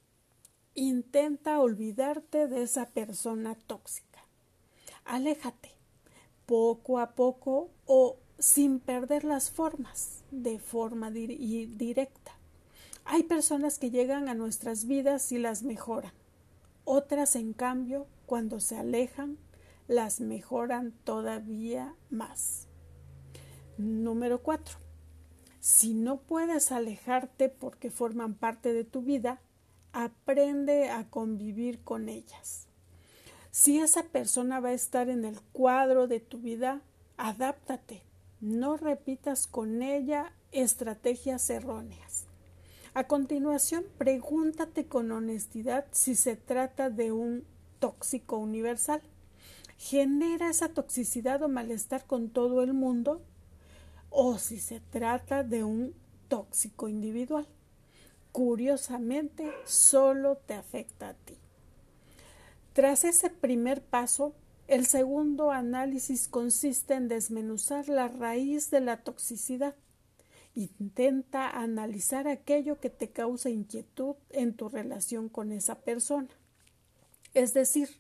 Intenta 0.75 1.61
olvidarte 1.61 2.49
de 2.49 2.65
esa 2.65 2.87
persona 2.87 3.55
tóxica. 3.55 4.25
Aléjate 5.05 5.71
poco 6.45 6.99
a 6.99 7.13
poco 7.13 7.71
o 7.87 8.17
sin 8.41 8.81
perder 8.81 9.23
las 9.23 9.49
formas, 9.49 10.25
de 10.33 10.59
forma 10.59 11.13
directa. 11.13 12.33
Hay 13.05 13.23
personas 13.23 13.79
que 13.79 13.93
llegan 13.93 14.29
a 14.29 14.35
nuestras 14.35 14.87
vidas 14.87 15.31
y 15.31 15.39
las 15.39 15.63
mejoran. 15.63 16.13
Otras, 16.85 17.37
en 17.37 17.53
cambio, 17.53 18.09
cuando 18.27 18.61
se 18.61 18.77
alejan, 18.77 19.39
las 19.89 20.21
mejoran 20.21 20.93
todavía 21.05 21.95
más. 22.11 22.67
Número 23.79 24.43
4. 24.43 24.79
Si 25.61 25.95
no 25.95 26.19
puedes 26.19 26.73
alejarte 26.73 27.49
porque 27.49 27.91
forman 27.91 28.35
parte 28.35 28.73
de 28.73 28.85
tu 28.85 29.03
vida, 29.03 29.41
aprende 29.93 30.91
a 30.91 31.09
convivir 31.09 31.81
con 31.83 32.09
ellas. 32.09 32.67
Si 33.51 33.79
esa 33.79 34.03
persona 34.03 34.61
va 34.61 34.69
a 34.69 34.75
estar 34.75 35.09
en 35.09 35.25
el 35.25 35.41
cuadro 35.53 36.07
de 36.07 36.21
tu 36.21 36.39
vida, 36.39 36.83
adáptate. 37.17 38.03
No 38.41 38.77
repitas 38.77 39.47
con 39.47 39.83
ella 39.83 40.33
estrategias 40.53 41.49
erróneas. 41.49 42.27
A 42.93 43.05
continuación, 43.05 43.85
pregúntate 43.99 44.87
con 44.87 45.11
honestidad 45.11 45.87
si 45.91 46.15
se 46.15 46.37
trata 46.37 46.91
de 46.91 47.13
un 47.13 47.45
tóxico 47.79 48.37
universal. 48.37 49.03
¿Genera 49.79 50.51
esa 50.51 50.69
toxicidad 50.71 51.43
o 51.43 51.49
malestar 51.49 52.07
con 52.07 52.31
todo 52.31 52.63
el 52.63 52.73
mundo? 52.73 53.23
¿O 54.11 54.39
si 54.39 54.59
se 54.59 54.81
trata 54.81 55.43
de 55.43 55.65
un 55.65 55.95
tóxico 56.29 56.89
individual? 56.89 57.47
Curiosamente, 58.33 59.51
solo 59.65 60.37
te 60.37 60.55
afecta 60.55 61.11
a 61.11 61.15
ti. 61.15 61.37
Tras 62.73 63.05
ese 63.05 63.31
primer 63.31 63.83
paso, 63.83 64.35
el 64.69 64.85
segundo 64.87 65.51
análisis 65.51 66.29
consiste 66.29 66.95
en 66.95 67.09
desmenuzar 67.09 67.89
la 67.89 68.09
raíz 68.09 68.71
de 68.71 68.81
la 68.81 68.99
toxicidad. 68.99 69.75
Intenta 70.55 71.49
analizar 71.49 72.29
aquello 72.29 72.81
que 72.81 72.91
te 72.91 73.11
causa 73.11 73.49
inquietud 73.49 74.17
en 74.31 74.55
tu 74.55 74.69
relación 74.69 75.29
con 75.29 75.53
esa 75.53 75.77
persona. 75.81 76.29
Es 77.37 77.55
decir, 77.55 77.91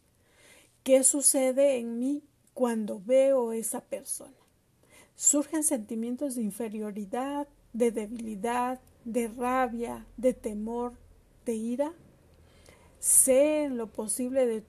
¿Qué 0.86 1.02
sucede 1.02 1.78
en 1.78 1.98
mí 1.98 2.22
cuando 2.54 3.02
veo 3.04 3.50
esa 3.50 3.80
persona? 3.80 4.38
Surgen 5.16 5.64
sentimientos 5.64 6.36
de 6.36 6.42
inferioridad, 6.42 7.48
de 7.72 7.90
debilidad, 7.90 8.80
de 9.04 9.26
rabia, 9.26 10.06
de 10.16 10.32
temor, 10.32 10.92
de 11.44 11.54
ira. 11.54 11.92
Sé 13.00 13.64
en 13.64 13.76
lo 13.76 13.92
posible 13.92 14.46
de 14.46 14.62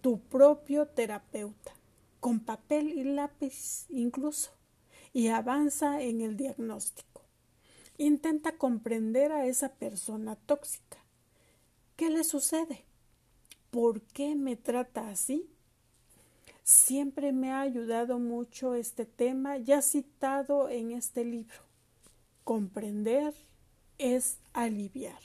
tu 0.00 0.18
propio 0.18 0.88
terapeuta, 0.88 1.76
con 2.18 2.40
papel 2.40 2.88
y 2.88 3.04
lápiz 3.04 3.86
incluso, 3.88 4.50
y 5.12 5.28
avanza 5.28 6.02
en 6.02 6.22
el 6.22 6.36
diagnóstico. 6.36 7.22
Intenta 7.98 8.58
comprender 8.58 9.30
a 9.30 9.46
esa 9.46 9.68
persona 9.74 10.34
tóxica. 10.34 10.98
¿Qué 11.94 12.10
le 12.10 12.24
sucede? 12.24 12.89
¿Por 13.70 14.02
qué 14.02 14.34
me 14.34 14.56
trata 14.56 15.10
así? 15.10 15.48
Siempre 16.64 17.32
me 17.32 17.52
ha 17.52 17.60
ayudado 17.60 18.18
mucho 18.18 18.74
este 18.74 19.06
tema 19.06 19.58
ya 19.58 19.80
citado 19.80 20.68
en 20.68 20.90
este 20.90 21.24
libro. 21.24 21.56
Comprender 22.42 23.32
es 23.98 24.38
aliviar. 24.52 25.20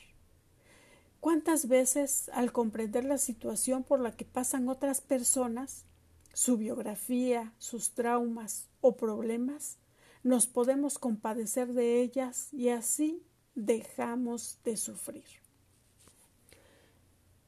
¿Cuántas 1.20 1.68
veces 1.68 2.30
al 2.34 2.52
comprender 2.52 3.04
la 3.04 3.18
situación 3.18 3.84
por 3.84 4.00
la 4.00 4.12
que 4.12 4.26
pasan 4.26 4.70
otras 4.70 5.02
personas, 5.02 5.86
su 6.34 6.58
biografía, 6.58 7.52
sus 7.58 7.92
traumas 7.96 8.68
o 8.82 8.96
problemas, 8.96 9.78
nos 10.22 10.46
podemos 10.46 11.00
compadecer 11.00 11.74
de 11.74 12.02
ellas 12.02 12.50
y 12.54 12.70
así 12.70 13.24
dejamos 13.56 14.60
de 14.64 14.78
sufrir? 14.78 15.45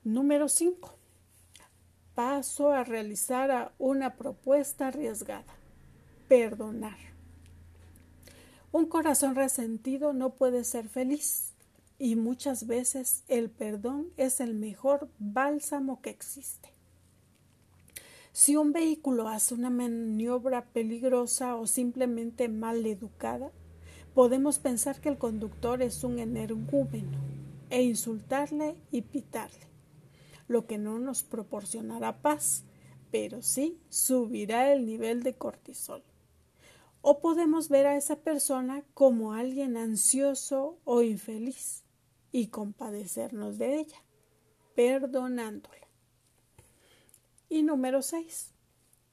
Número 0.07 0.47
5. 0.47 0.95
Paso 2.15 2.71
a 2.71 2.85
realizar 2.85 3.73
una 3.77 4.15
propuesta 4.15 4.87
arriesgada. 4.87 5.53
Perdonar. 6.29 6.95
Un 8.71 8.85
corazón 8.85 9.35
resentido 9.35 10.13
no 10.13 10.29
puede 10.29 10.63
ser 10.63 10.87
feliz 10.87 11.51
y 11.99 12.15
muchas 12.15 12.67
veces 12.67 13.25
el 13.27 13.49
perdón 13.49 14.07
es 14.15 14.39
el 14.39 14.53
mejor 14.53 15.09
bálsamo 15.19 16.01
que 16.01 16.11
existe. 16.11 16.69
Si 18.31 18.55
un 18.55 18.71
vehículo 18.71 19.27
hace 19.27 19.55
una 19.55 19.69
maniobra 19.69 20.63
peligrosa 20.67 21.57
o 21.57 21.67
simplemente 21.67 22.47
mal 22.47 22.85
educada, 22.85 23.51
podemos 24.13 24.57
pensar 24.57 25.01
que 25.01 25.09
el 25.09 25.17
conductor 25.17 25.81
es 25.81 26.01
un 26.05 26.19
energúmeno 26.19 27.17
e 27.69 27.83
insultarle 27.83 28.77
y 28.89 29.01
pitarle 29.01 29.67
lo 30.47 30.65
que 30.65 30.77
no 30.77 30.99
nos 30.99 31.23
proporcionará 31.23 32.21
paz, 32.21 32.63
pero 33.11 33.41
sí 33.41 33.79
subirá 33.89 34.71
el 34.71 34.85
nivel 34.85 35.23
de 35.23 35.35
cortisol. 35.35 36.03
O 37.01 37.19
podemos 37.19 37.69
ver 37.69 37.85
a 37.85 37.95
esa 37.95 38.17
persona 38.17 38.83
como 38.93 39.33
alguien 39.33 39.77
ansioso 39.77 40.77
o 40.83 41.01
infeliz 41.01 41.83
y 42.31 42.47
compadecernos 42.47 43.57
de 43.57 43.79
ella, 43.79 44.03
perdonándola. 44.75 45.87
Y 47.49 47.63
número 47.63 48.01
6. 48.01 48.51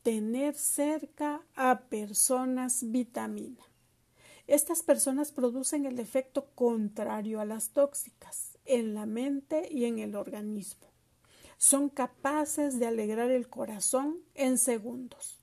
Tener 0.02 0.54
cerca 0.54 1.42
a 1.54 1.82
personas 1.82 2.90
vitamina. 2.90 3.62
Estas 4.46 4.82
personas 4.82 5.32
producen 5.32 5.86
el 5.86 5.98
efecto 5.98 6.46
contrario 6.54 7.40
a 7.40 7.46
las 7.46 7.70
tóxicas 7.70 8.58
en 8.66 8.92
la 8.94 9.06
mente 9.06 9.68
y 9.70 9.86
en 9.86 10.00
el 10.00 10.16
organismo 10.16 10.93
son 11.58 11.88
capaces 11.88 12.78
de 12.78 12.86
alegrar 12.86 13.30
el 13.30 13.48
corazón 13.48 14.18
en 14.34 14.58
segundos. 14.58 15.40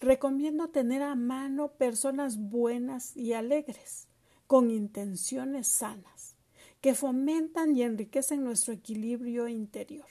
Recomiendo 0.00 0.68
tener 0.68 1.02
a 1.02 1.14
mano 1.14 1.72
personas 1.72 2.38
buenas 2.38 3.16
y 3.16 3.32
alegres, 3.32 4.08
con 4.46 4.70
intenciones 4.70 5.68
sanas, 5.68 6.36
que 6.80 6.94
fomentan 6.94 7.74
y 7.74 7.82
enriquecen 7.82 8.44
nuestro 8.44 8.74
equilibrio 8.74 9.48
interior. 9.48 10.06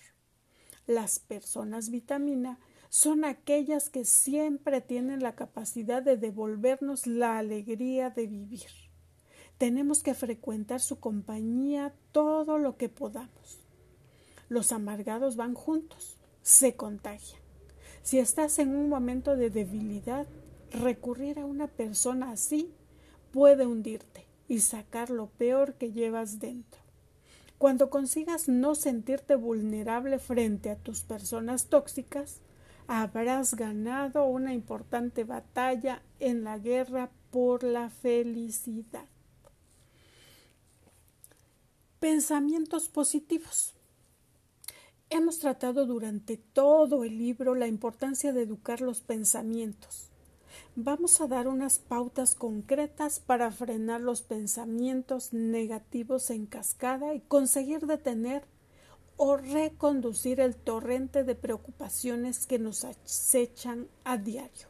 Las 0.87 1.19
personas 1.19 1.89
vitamina 1.89 2.59
son 2.89 3.25
aquellas 3.25 3.89
que 3.89 4.05
siempre 4.05 4.81
tienen 4.81 5.21
la 5.21 5.35
capacidad 5.35 6.01
de 6.01 6.17
devolvernos 6.17 7.07
la 7.07 7.37
alegría 7.37 8.09
de 8.09 8.27
vivir. 8.27 8.69
Tenemos 9.57 10.03
que 10.03 10.13
frecuentar 10.13 10.81
su 10.81 10.99
compañía 10.99 11.93
todo 12.11 12.57
lo 12.57 12.77
que 12.77 12.89
podamos. 12.89 13.64
Los 14.49 14.71
amargados 14.71 15.35
van 15.35 15.53
juntos, 15.53 16.17
se 16.41 16.75
contagian. 16.75 17.41
Si 18.03 18.19
estás 18.19 18.59
en 18.59 18.75
un 18.75 18.89
momento 18.89 19.35
de 19.35 19.49
debilidad, 19.49 20.27
recurrir 20.71 21.39
a 21.39 21.45
una 21.45 21.67
persona 21.67 22.31
así 22.31 22.71
puede 23.31 23.65
hundirte 23.65 24.25
y 24.47 24.59
sacar 24.59 25.09
lo 25.09 25.27
peor 25.27 25.73
que 25.73 25.91
llevas 25.91 26.39
dentro. 26.39 26.81
Cuando 27.57 27.89
consigas 27.89 28.47
no 28.47 28.75
sentirte 28.75 29.35
vulnerable 29.35 30.19
frente 30.19 30.69
a 30.69 30.75
tus 30.75 31.03
personas 31.03 31.67
tóxicas, 31.67 32.41
habrás 32.87 33.55
ganado 33.55 34.25
una 34.25 34.53
importante 34.53 35.23
batalla 35.23 36.01
en 36.19 36.43
la 36.43 36.59
guerra 36.59 37.09
por 37.31 37.63
la 37.63 37.89
felicidad. 37.89 39.05
Pensamientos 41.99 42.89
positivos. 42.89 43.74
Hemos 45.11 45.37
tratado 45.37 45.85
durante 45.85 46.35
todo 46.35 47.03
el 47.03 47.19
libro 47.19 47.53
la 47.53 47.67
importancia 47.67 48.33
de 48.33 48.41
educar 48.41 48.81
los 48.81 49.01
pensamientos. 49.01 50.09
Vamos 50.75 51.21
a 51.21 51.27
dar 51.27 51.47
unas 51.47 51.77
pautas 51.77 52.33
concretas 52.33 53.19
para 53.19 53.51
frenar 53.51 54.01
los 54.01 54.23
pensamientos 54.23 55.31
negativos 55.31 56.31
en 56.31 56.47
cascada 56.47 57.13
y 57.13 57.19
conseguir 57.19 57.85
detener 57.85 58.45
o 59.15 59.37
reconducir 59.37 60.39
el 60.39 60.55
torrente 60.55 61.23
de 61.23 61.35
preocupaciones 61.35 62.47
que 62.47 62.57
nos 62.57 62.83
acechan 62.83 63.87
a 64.05 64.17
diario. 64.17 64.69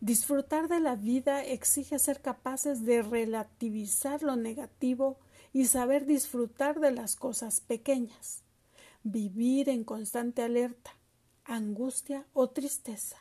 Disfrutar 0.00 0.68
de 0.68 0.80
la 0.80 0.94
vida 0.94 1.42
exige 1.42 1.98
ser 1.98 2.20
capaces 2.20 2.84
de 2.84 3.00
relativizar 3.00 4.22
lo 4.22 4.36
negativo 4.36 5.16
y 5.54 5.64
saber 5.64 6.04
disfrutar 6.04 6.80
de 6.80 6.90
las 6.90 7.16
cosas 7.16 7.60
pequeñas 7.62 8.41
vivir 9.04 9.68
en 9.68 9.84
constante 9.84 10.42
alerta, 10.42 10.96
angustia 11.44 12.26
o 12.32 12.50
tristeza. 12.50 13.18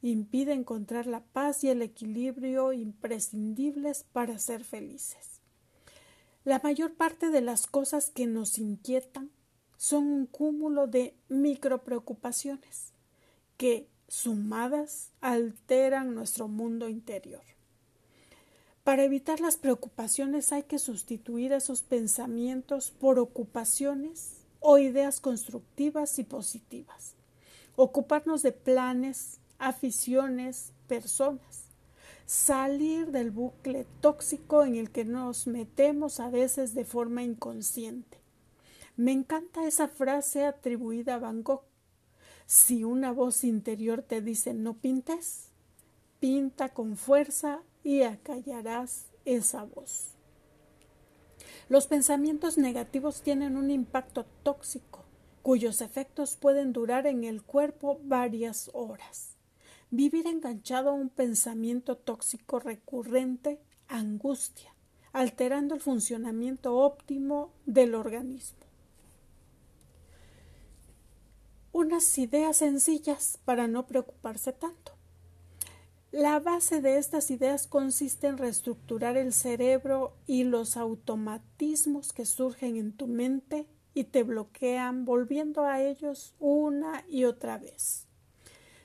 Impide 0.00 0.52
encontrar 0.52 1.06
la 1.06 1.20
paz 1.20 1.64
y 1.64 1.70
el 1.70 1.82
equilibrio 1.82 2.72
imprescindibles 2.72 4.04
para 4.12 4.38
ser 4.38 4.64
felices. 4.64 5.40
La 6.44 6.60
mayor 6.62 6.94
parte 6.94 7.30
de 7.30 7.40
las 7.40 7.66
cosas 7.66 8.10
que 8.10 8.26
nos 8.26 8.58
inquietan 8.58 9.30
son 9.76 10.06
un 10.06 10.26
cúmulo 10.26 10.86
de 10.86 11.14
micropreocupaciones 11.28 12.92
que, 13.56 13.88
sumadas, 14.06 15.10
alteran 15.20 16.14
nuestro 16.14 16.48
mundo 16.48 16.88
interior. 16.88 17.42
Para 18.84 19.04
evitar 19.04 19.40
las 19.40 19.56
preocupaciones 19.56 20.52
hay 20.52 20.62
que 20.62 20.78
sustituir 20.78 21.52
esos 21.52 21.82
pensamientos 21.82 22.90
por 22.90 23.18
ocupaciones 23.18 24.37
o 24.60 24.78
ideas 24.78 25.20
constructivas 25.20 26.18
y 26.18 26.24
positivas. 26.24 27.14
Ocuparnos 27.76 28.42
de 28.42 28.52
planes, 28.52 29.38
aficiones, 29.58 30.72
personas. 30.86 31.64
Salir 32.26 33.10
del 33.10 33.30
bucle 33.30 33.86
tóxico 34.00 34.64
en 34.64 34.76
el 34.76 34.90
que 34.90 35.04
nos 35.04 35.46
metemos 35.46 36.20
a 36.20 36.28
veces 36.28 36.74
de 36.74 36.84
forma 36.84 37.22
inconsciente. 37.22 38.18
Me 38.96 39.12
encanta 39.12 39.66
esa 39.66 39.88
frase 39.88 40.44
atribuida 40.44 41.14
a 41.14 41.18
Van 41.18 41.42
Gogh. 41.42 41.62
Si 42.46 42.84
una 42.84 43.12
voz 43.12 43.44
interior 43.44 44.02
te 44.02 44.20
dice 44.20 44.54
no 44.54 44.74
pintes, 44.74 45.48
pinta 46.20 46.70
con 46.70 46.96
fuerza 46.96 47.62
y 47.84 48.02
acallarás 48.02 49.06
esa 49.24 49.64
voz. 49.64 50.17
Los 51.68 51.86
pensamientos 51.86 52.56
negativos 52.56 53.20
tienen 53.20 53.56
un 53.56 53.70
impacto 53.70 54.24
tóxico, 54.42 55.04
cuyos 55.42 55.82
efectos 55.82 56.36
pueden 56.36 56.72
durar 56.72 57.06
en 57.06 57.24
el 57.24 57.42
cuerpo 57.42 58.00
varias 58.04 58.70
horas. 58.72 59.36
Vivir 59.90 60.26
enganchado 60.26 60.90
a 60.90 60.94
un 60.94 61.10
pensamiento 61.10 61.96
tóxico 61.96 62.58
recurrente 62.58 63.60
angustia, 63.86 64.74
alterando 65.12 65.74
el 65.74 65.80
funcionamiento 65.80 66.76
óptimo 66.76 67.52
del 67.66 67.94
organismo. 67.94 68.58
Unas 71.72 72.18
ideas 72.18 72.56
sencillas 72.56 73.38
para 73.44 73.68
no 73.68 73.86
preocuparse 73.86 74.52
tanto. 74.52 74.97
La 76.10 76.40
base 76.40 76.80
de 76.80 76.96
estas 76.96 77.30
ideas 77.30 77.66
consiste 77.66 78.28
en 78.28 78.38
reestructurar 78.38 79.18
el 79.18 79.34
cerebro 79.34 80.16
y 80.26 80.44
los 80.44 80.78
automatismos 80.78 82.14
que 82.14 82.24
surgen 82.24 82.76
en 82.76 82.92
tu 82.92 83.06
mente 83.06 83.66
y 83.92 84.04
te 84.04 84.22
bloquean 84.22 85.04
volviendo 85.04 85.66
a 85.66 85.82
ellos 85.82 86.34
una 86.38 87.04
y 87.08 87.24
otra 87.24 87.58
vez. 87.58 88.06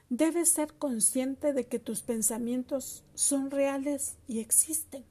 Debes 0.09 0.49
ser 0.49 0.73
consciente 0.73 1.53
de 1.53 1.65
que 1.65 1.79
tus 1.79 2.01
pensamientos 2.01 3.05
son 3.13 3.51
reales 3.51 4.17
y 4.27 4.39
existen, 4.39 5.05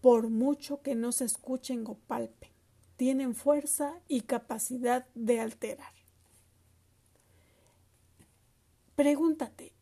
por 0.00 0.30
mucho 0.30 0.82
que 0.82 0.96
no 0.96 1.12
se 1.12 1.24
escuchen 1.24 1.84
o 1.86 1.94
palpen, 1.94 2.50
tienen 2.96 3.36
fuerza 3.36 4.00
y 4.08 4.22
capacidad 4.22 5.06
de 5.14 5.38
alterar. 5.38 5.92
Pregúntate, 8.96 9.77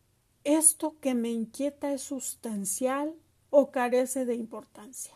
¿esto 0.47 0.95
que 1.01 1.15
me 1.15 1.31
inquieta 1.31 1.93
es 1.93 2.03
sustancial 2.03 3.13
o 3.51 3.73
carece 3.73 4.25
de 4.25 4.37
importancia? 4.37 5.13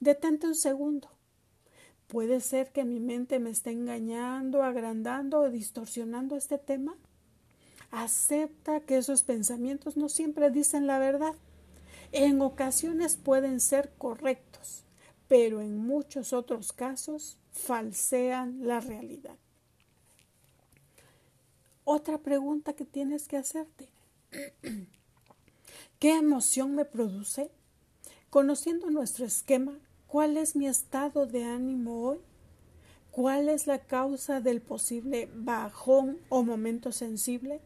Detente 0.00 0.46
un 0.46 0.54
segundo. 0.54 1.10
¿Puede 2.08 2.40
ser 2.40 2.72
que 2.72 2.84
mi 2.84 3.00
mente 3.00 3.38
me 3.38 3.50
esté 3.50 3.72
engañando, 3.72 4.62
agrandando 4.62 5.40
o 5.40 5.50
distorsionando 5.50 6.36
este 6.36 6.56
tema? 6.56 6.96
Acepta 7.90 8.80
que 8.80 8.96
esos 8.96 9.22
pensamientos 9.22 9.98
no 9.98 10.08
siempre 10.08 10.50
dicen 10.50 10.86
la 10.86 10.98
verdad. 10.98 11.34
En 12.10 12.40
ocasiones 12.40 13.16
pueden 13.16 13.60
ser 13.60 13.92
correctos, 13.98 14.84
pero 15.28 15.60
en 15.60 15.76
muchos 15.76 16.32
otros 16.32 16.72
casos 16.72 17.36
falsean 17.52 18.66
la 18.66 18.80
realidad. 18.80 19.36
Otra 21.84 22.16
pregunta 22.16 22.72
que 22.72 22.86
tienes 22.86 23.28
que 23.28 23.36
hacerte. 23.36 23.93
¿Qué 25.98 26.16
emoción 26.16 26.74
me 26.74 26.84
produce? 26.84 27.50
Conociendo 28.30 28.90
nuestro 28.90 29.24
esquema, 29.24 29.78
¿cuál 30.06 30.36
es 30.36 30.56
mi 30.56 30.66
estado 30.66 31.26
de 31.26 31.44
ánimo 31.44 32.02
hoy? 32.02 32.18
¿Cuál 33.10 33.48
es 33.48 33.66
la 33.66 33.78
causa 33.78 34.40
del 34.40 34.60
posible 34.60 35.30
bajón 35.32 36.18
o 36.28 36.42
momento 36.42 36.90
sensible? 36.90 37.60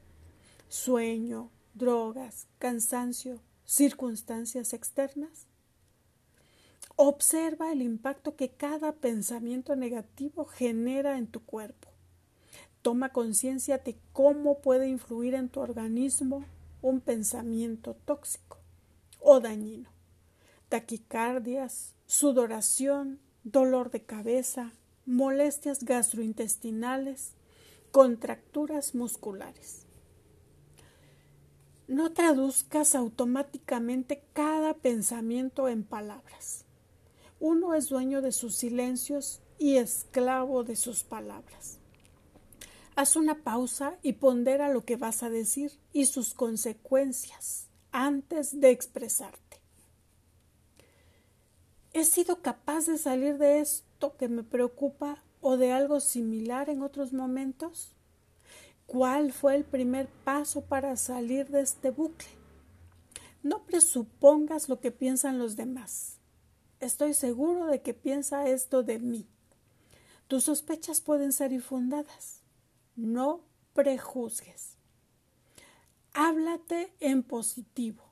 Sueño, 0.69 1.51
drogas, 1.73 2.47
cansancio, 2.59 3.41
circunstancias 3.65 4.75
externas. 4.75 5.47
Observa 6.97 7.73
el 7.73 7.81
impacto 7.81 8.37
que 8.37 8.51
cada 8.51 8.93
pensamiento 8.93 9.75
negativo 9.75 10.45
genera 10.45 11.17
en 11.17 11.29
tu 11.29 11.41
cuerpo. 11.41 11.89
Toma 12.83 13.13
conciencia 13.13 13.79
de 13.79 13.97
cómo 14.13 14.61
puede 14.61 14.89
influir 14.89 15.35
en 15.35 15.49
tu 15.49 15.61
organismo 15.61 16.45
un 16.83 17.01
pensamiento 17.01 17.95
tóxico 18.05 18.59
o 19.21 19.41
dañino. 19.41 19.91
Taquicardias, 20.69 21.95
sudoración, 22.07 23.21
dolor 23.45 23.91
de 23.91 24.03
cabeza, 24.03 24.73
molestias 25.07 25.85
gastrointestinales, 25.85 27.33
contracturas 27.91 28.95
musculares. 28.95 29.87
No 31.87 32.13
traduzcas 32.13 32.95
automáticamente 32.95 34.23
cada 34.35 34.75
pensamiento 34.75 35.69
en 35.69 35.85
palabras. 35.85 36.67
Uno 37.41 37.75
es 37.75 37.89
dueño 37.89 38.21
de 38.21 38.33
sus 38.33 38.57
silencios 38.57 39.41
y 39.59 39.77
esclavo 39.77 40.65
de 40.65 40.77
sus 40.77 41.03
palabras. 41.03 41.78
Haz 42.99 43.15
una 43.15 43.45
pausa 43.45 43.97
y 44.03 44.15
pondera 44.15 44.71
lo 44.71 44.85
que 44.85 44.97
vas 44.97 45.23
a 45.23 45.31
decir 45.31 45.71
y 45.93 46.07
sus 46.07 46.35
consecuencias 46.35 47.69
antes 47.93 48.61
de 48.61 48.71
expresarte. 48.71 49.61
¿He 51.93 52.03
sido 52.03 52.43
capaz 52.43 52.87
de 52.87 52.99
salir 52.99 53.39
de 53.39 53.61
esto 53.61 54.17
que 54.17 54.27
me 54.27 54.43
preocupa 54.43 55.23
o 55.41 55.57
de 55.57 55.71
algo 55.71 56.01
similar 56.01 56.71
en 56.71 56.83
otros 56.83 57.13
momentos? 57.13 57.95
¿Cuál 58.87 59.33
fue 59.33 59.55
el 59.55 59.65
primer 59.65 60.09
paso 60.25 60.63
para 60.63 60.97
salir 60.97 61.51
de 61.51 61.61
este 61.61 61.93
bucle? 61.93 62.27
No 63.45 63.63
presupongas 63.63 64.69
lo 64.69 64.81
que 64.81 64.91
piensan 64.91 65.39
los 65.39 65.55
demás. 65.55 66.17
Estoy 66.81 67.15
seguro 67.15 67.67
de 67.67 67.81
que 67.81 67.95
piensa 67.95 68.49
esto 68.49 68.83
de 68.83 68.99
mí. 68.99 69.29
Tus 70.27 70.43
sospechas 70.43 71.01
pueden 71.01 71.33
ser 71.33 71.53
infundadas 71.53 72.43
no 72.99 73.45
prejuzgues. 73.75 74.77
Háblate 76.13 76.93
en 76.99 77.23
positivo. 77.23 78.03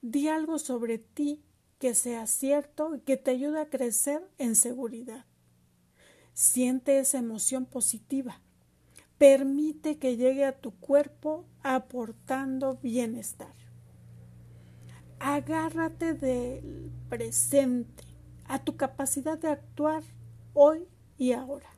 Di 0.00 0.28
algo 0.28 0.58
sobre 0.58 0.98
ti 0.98 1.44
que 1.78 1.94
sea 1.94 2.26
cierto 2.26 2.96
y 2.96 3.00
que 3.00 3.18
te 3.18 3.32
ayude 3.32 3.60
a 3.60 3.68
crecer 3.68 4.26
en 4.38 4.56
seguridad. 4.56 5.26
Siente 6.32 6.98
esa 6.98 7.18
emoción 7.18 7.66
positiva. 7.66 8.40
Permite 9.18 9.98
que 9.98 10.16
llegue 10.16 10.44
a 10.44 10.58
tu 10.58 10.72
cuerpo 10.78 11.44
aportando 11.62 12.76
bienestar. 12.76 13.54
Agárrate 15.18 16.14
del 16.14 16.92
presente, 17.08 18.04
a 18.44 18.64
tu 18.64 18.76
capacidad 18.76 19.36
de 19.36 19.48
actuar 19.48 20.02
hoy 20.54 20.86
y 21.18 21.32
ahora. 21.32 21.77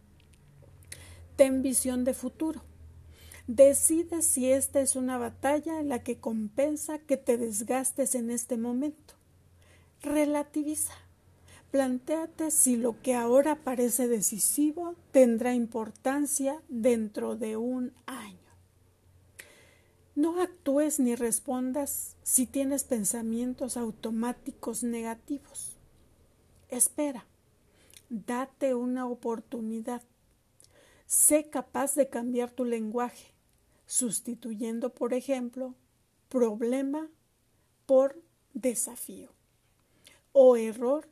Ten 1.41 1.63
visión 1.63 2.05
de 2.05 2.13
futuro. 2.13 2.61
Decide 3.47 4.21
si 4.21 4.53
esta 4.53 4.83
es 4.83 4.95
una 4.95 5.17
batalla 5.17 5.81
en 5.81 5.89
la 5.89 6.03
que 6.03 6.19
compensa 6.19 6.99
que 6.99 7.17
te 7.17 7.39
desgastes 7.39 8.15
en 8.15 8.31
este 8.31 8.59
momento. 8.59 9.15
Relativiza. 10.03 10.93
Plantéate 11.71 12.51
si 12.51 12.77
lo 12.77 13.01
que 13.01 13.15
ahora 13.15 13.57
parece 13.57 14.07
decisivo 14.07 14.97
tendrá 15.13 15.55
importancia 15.55 16.61
dentro 16.69 17.37
de 17.37 17.57
un 17.57 17.95
año. 18.05 18.37
No 20.15 20.43
actúes 20.43 21.01
ni 21.01 21.15
respondas 21.15 22.17
si 22.23 22.45
tienes 22.45 22.85
pensamientos 22.85 23.79
automáticos 23.79 24.83
negativos. 24.83 25.79
Espera. 26.69 27.25
Date 28.11 28.75
una 28.75 29.07
oportunidad 29.07 30.03
Sé 31.11 31.51
capaz 31.51 31.97
de 31.97 32.09
cambiar 32.09 32.53
tu 32.53 32.65
lenguaje, 32.65 33.35
sustituyendo, 33.85 34.95
por 34.95 35.13
ejemplo, 35.13 35.75
problema 36.29 37.11
por 37.85 38.23
desafío 38.55 39.33
o 40.31 40.57
error 40.57 41.09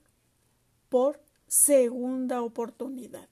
por 0.89 1.21
segunda 1.49 2.43
oportunidad. 2.43 3.29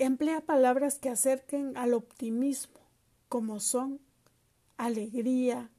Emplea 0.00 0.40
palabras 0.40 0.98
que 0.98 1.08
acerquen 1.08 1.76
al 1.76 1.94
optimismo, 1.94 2.80
como 3.28 3.60
son 3.60 4.00
alegría, 4.76 5.70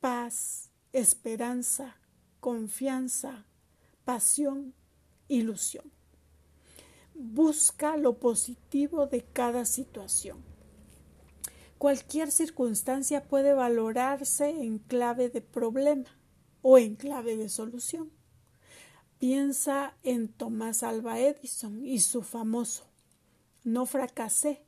paz, 0.00 0.70
esperanza, 0.94 1.98
confianza, 2.40 3.44
pasión, 4.06 4.72
ilusión. 5.28 5.97
Busca 7.20 7.96
lo 7.96 8.20
positivo 8.20 9.08
de 9.08 9.24
cada 9.24 9.64
situación. 9.64 10.38
Cualquier 11.76 12.30
circunstancia 12.30 13.24
puede 13.24 13.54
valorarse 13.54 14.50
en 14.50 14.78
clave 14.78 15.28
de 15.28 15.40
problema 15.40 16.16
o 16.62 16.78
en 16.78 16.94
clave 16.94 17.36
de 17.36 17.48
solución. 17.48 18.12
Piensa 19.18 19.96
en 20.04 20.28
Tomás 20.28 20.84
Alba 20.84 21.18
Edison 21.18 21.84
y 21.84 21.98
su 21.98 22.22
famoso 22.22 22.84
No 23.64 23.84
fracasé, 23.84 24.62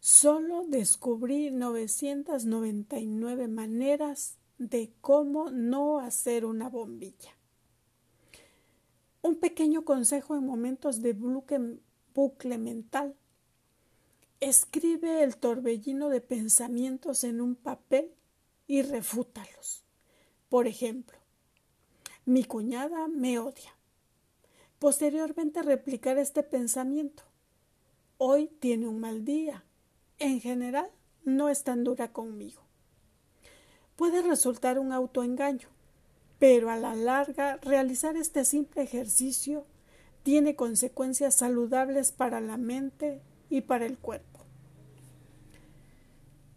solo 0.00 0.66
descubrí 0.68 1.50
999 1.50 3.48
maneras 3.48 4.36
de 4.58 4.92
cómo 5.00 5.50
no 5.50 5.98
hacer 5.98 6.44
una 6.44 6.68
bombilla. 6.68 7.39
Un 9.22 9.36
pequeño 9.36 9.84
consejo 9.84 10.34
en 10.34 10.46
momentos 10.46 11.02
de 11.02 11.12
bucle 11.12 12.58
mental. 12.58 13.14
Escribe 14.40 15.22
el 15.22 15.36
torbellino 15.36 16.08
de 16.08 16.22
pensamientos 16.22 17.24
en 17.24 17.40
un 17.40 17.54
papel 17.54 18.10
y 18.66 18.82
refútalos. 18.82 19.84
Por 20.48 20.66
ejemplo, 20.66 21.18
mi 22.24 22.44
cuñada 22.44 23.08
me 23.08 23.38
odia. 23.38 23.74
Posteriormente 24.78 25.62
replicar 25.62 26.16
este 26.16 26.42
pensamiento. 26.42 27.22
Hoy 28.16 28.48
tiene 28.60 28.88
un 28.88 29.00
mal 29.00 29.24
día. 29.24 29.64
En 30.18 30.40
general, 30.40 30.90
no 31.24 31.50
es 31.50 31.64
tan 31.64 31.84
dura 31.84 32.12
conmigo. 32.12 32.62
Puede 33.96 34.22
resultar 34.22 34.78
un 34.78 34.92
autoengaño, 34.92 35.68
pero 36.40 36.70
a 36.70 36.76
la 36.76 36.96
larga 36.96 37.58
realizar 37.58 38.16
este 38.16 38.46
simple 38.46 38.82
ejercicio 38.82 39.66
tiene 40.22 40.56
consecuencias 40.56 41.34
saludables 41.36 42.12
para 42.12 42.40
la 42.40 42.56
mente 42.56 43.20
y 43.50 43.60
para 43.60 43.84
el 43.84 43.98
cuerpo. 43.98 44.40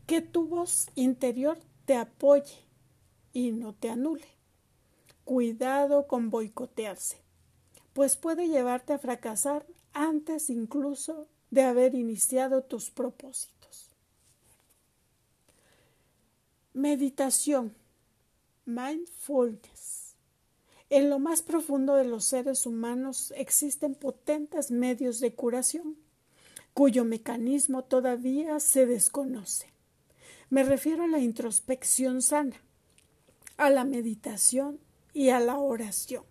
Que 0.08 0.22
tu 0.22 0.48
voz 0.48 0.88
interior 0.96 1.60
te 1.86 1.96
apoye 1.96 2.65
y 3.34 3.52
no 3.52 3.74
te 3.74 3.89
anule. 3.89 4.28
Cuidado 5.26 6.08
con 6.08 6.30
boicotearse, 6.30 7.17
pues 7.91 8.15
puede 8.15 8.48
llevarte 8.48 8.93
a 8.93 9.00
fracasar 9.00 9.65
antes 9.91 10.50
incluso 10.50 11.28
de 11.52 11.63
haber 11.63 11.93
iniciado 11.93 12.63
tus 12.63 12.89
propósitos. 12.89 13.89
Meditación, 16.74 17.76
mindfulness. 18.65 20.15
En 20.89 21.10
lo 21.10 21.19
más 21.19 21.41
profundo 21.41 21.95
de 21.95 22.06
los 22.06 22.26
seres 22.26 22.65
humanos 22.65 23.34
existen 23.36 23.95
potentes 23.95 24.69
medios 24.69 25.19
de 25.19 25.34
curación, 25.34 25.97
cuyo 26.73 27.06
mecanismo 27.06 27.84
todavía 27.84 28.60
se 28.60 28.86
desconoce. 28.86 29.73
Me 30.49 30.63
refiero 30.63 31.04
a 31.04 31.08
la 31.08 31.19
introspección 31.19 32.21
sana, 32.21 32.62
a 33.58 33.69
la 33.69 33.86
meditación 33.86 34.80
y 35.13 35.30
a 35.30 35.39
la 35.39 35.58
oración. 35.58 36.26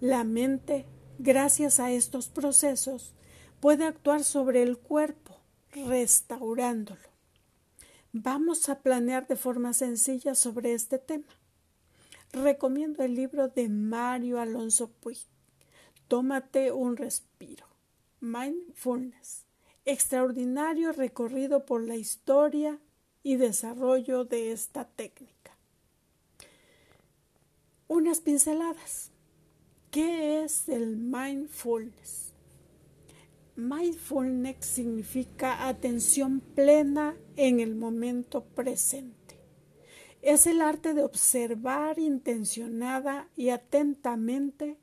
La 0.00 0.24
mente, 0.24 0.86
gracias 1.18 1.80
a 1.80 1.92
estos 1.92 2.28
procesos, 2.28 3.14
puede 3.60 3.84
actuar 3.84 4.24
sobre 4.24 4.62
el 4.62 4.76
cuerpo, 4.76 5.38
restaurándolo. 5.70 7.11
Vamos 8.14 8.68
a 8.68 8.80
planear 8.80 9.26
de 9.26 9.36
forma 9.36 9.72
sencilla 9.72 10.34
sobre 10.34 10.74
este 10.74 10.98
tema. 10.98 11.28
Recomiendo 12.30 13.02
el 13.02 13.14
libro 13.14 13.48
de 13.48 13.70
Mario 13.70 14.38
Alonso 14.38 14.90
Puig. 14.90 15.18
Tómate 16.08 16.72
un 16.72 16.98
respiro. 16.98 17.64
Mindfulness. 18.20 19.46
Extraordinario 19.86 20.92
recorrido 20.92 21.64
por 21.64 21.82
la 21.82 21.96
historia 21.96 22.78
y 23.22 23.36
desarrollo 23.36 24.26
de 24.26 24.52
esta 24.52 24.84
técnica. 24.84 25.56
Unas 27.88 28.20
pinceladas. 28.20 29.10
¿Qué 29.90 30.44
es 30.44 30.68
el 30.68 30.98
mindfulness? 30.98 32.31
Mindfulness 33.54 34.64
significa 34.64 35.68
atención 35.68 36.40
plena 36.40 37.16
en 37.36 37.60
el 37.60 37.74
momento 37.74 38.44
presente. 38.44 39.38
Es 40.22 40.46
el 40.46 40.62
arte 40.62 40.94
de 40.94 41.02
observar 41.02 41.98
intencionada 41.98 43.28
y 43.36 43.50
atentamente 43.50 44.78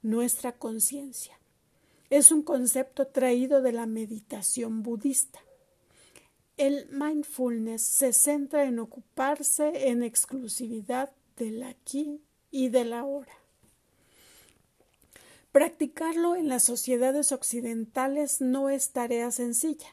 nuestra 0.00 0.52
conciencia. 0.52 1.38
Es 2.08 2.32
un 2.32 2.42
concepto 2.42 3.08
traído 3.08 3.60
de 3.60 3.72
la 3.72 3.84
meditación 3.84 4.82
budista. 4.82 5.40
El 6.56 6.88
mindfulness 6.90 7.82
se 7.82 8.14
centra 8.14 8.64
en 8.64 8.78
ocuparse 8.78 9.90
en 9.90 10.02
exclusividad 10.02 11.12
del 11.36 11.62
aquí 11.64 12.22
y 12.50 12.70
del 12.70 12.94
ahora. 12.94 13.45
Practicarlo 15.56 16.36
en 16.36 16.50
las 16.50 16.64
sociedades 16.64 17.32
occidentales 17.32 18.42
no 18.42 18.68
es 18.68 18.90
tarea 18.90 19.30
sencilla, 19.30 19.86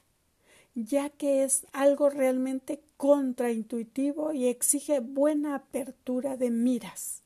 ya 0.76 1.10
que 1.10 1.45
es 1.45 1.65
algo 1.71 2.10
realmente 2.10 2.82
contraintuitivo 2.97 4.34
y 4.34 4.47
exige 4.47 4.99
buena 4.99 5.56
apertura 5.56 6.36
de 6.36 6.52
miras. 6.52 7.23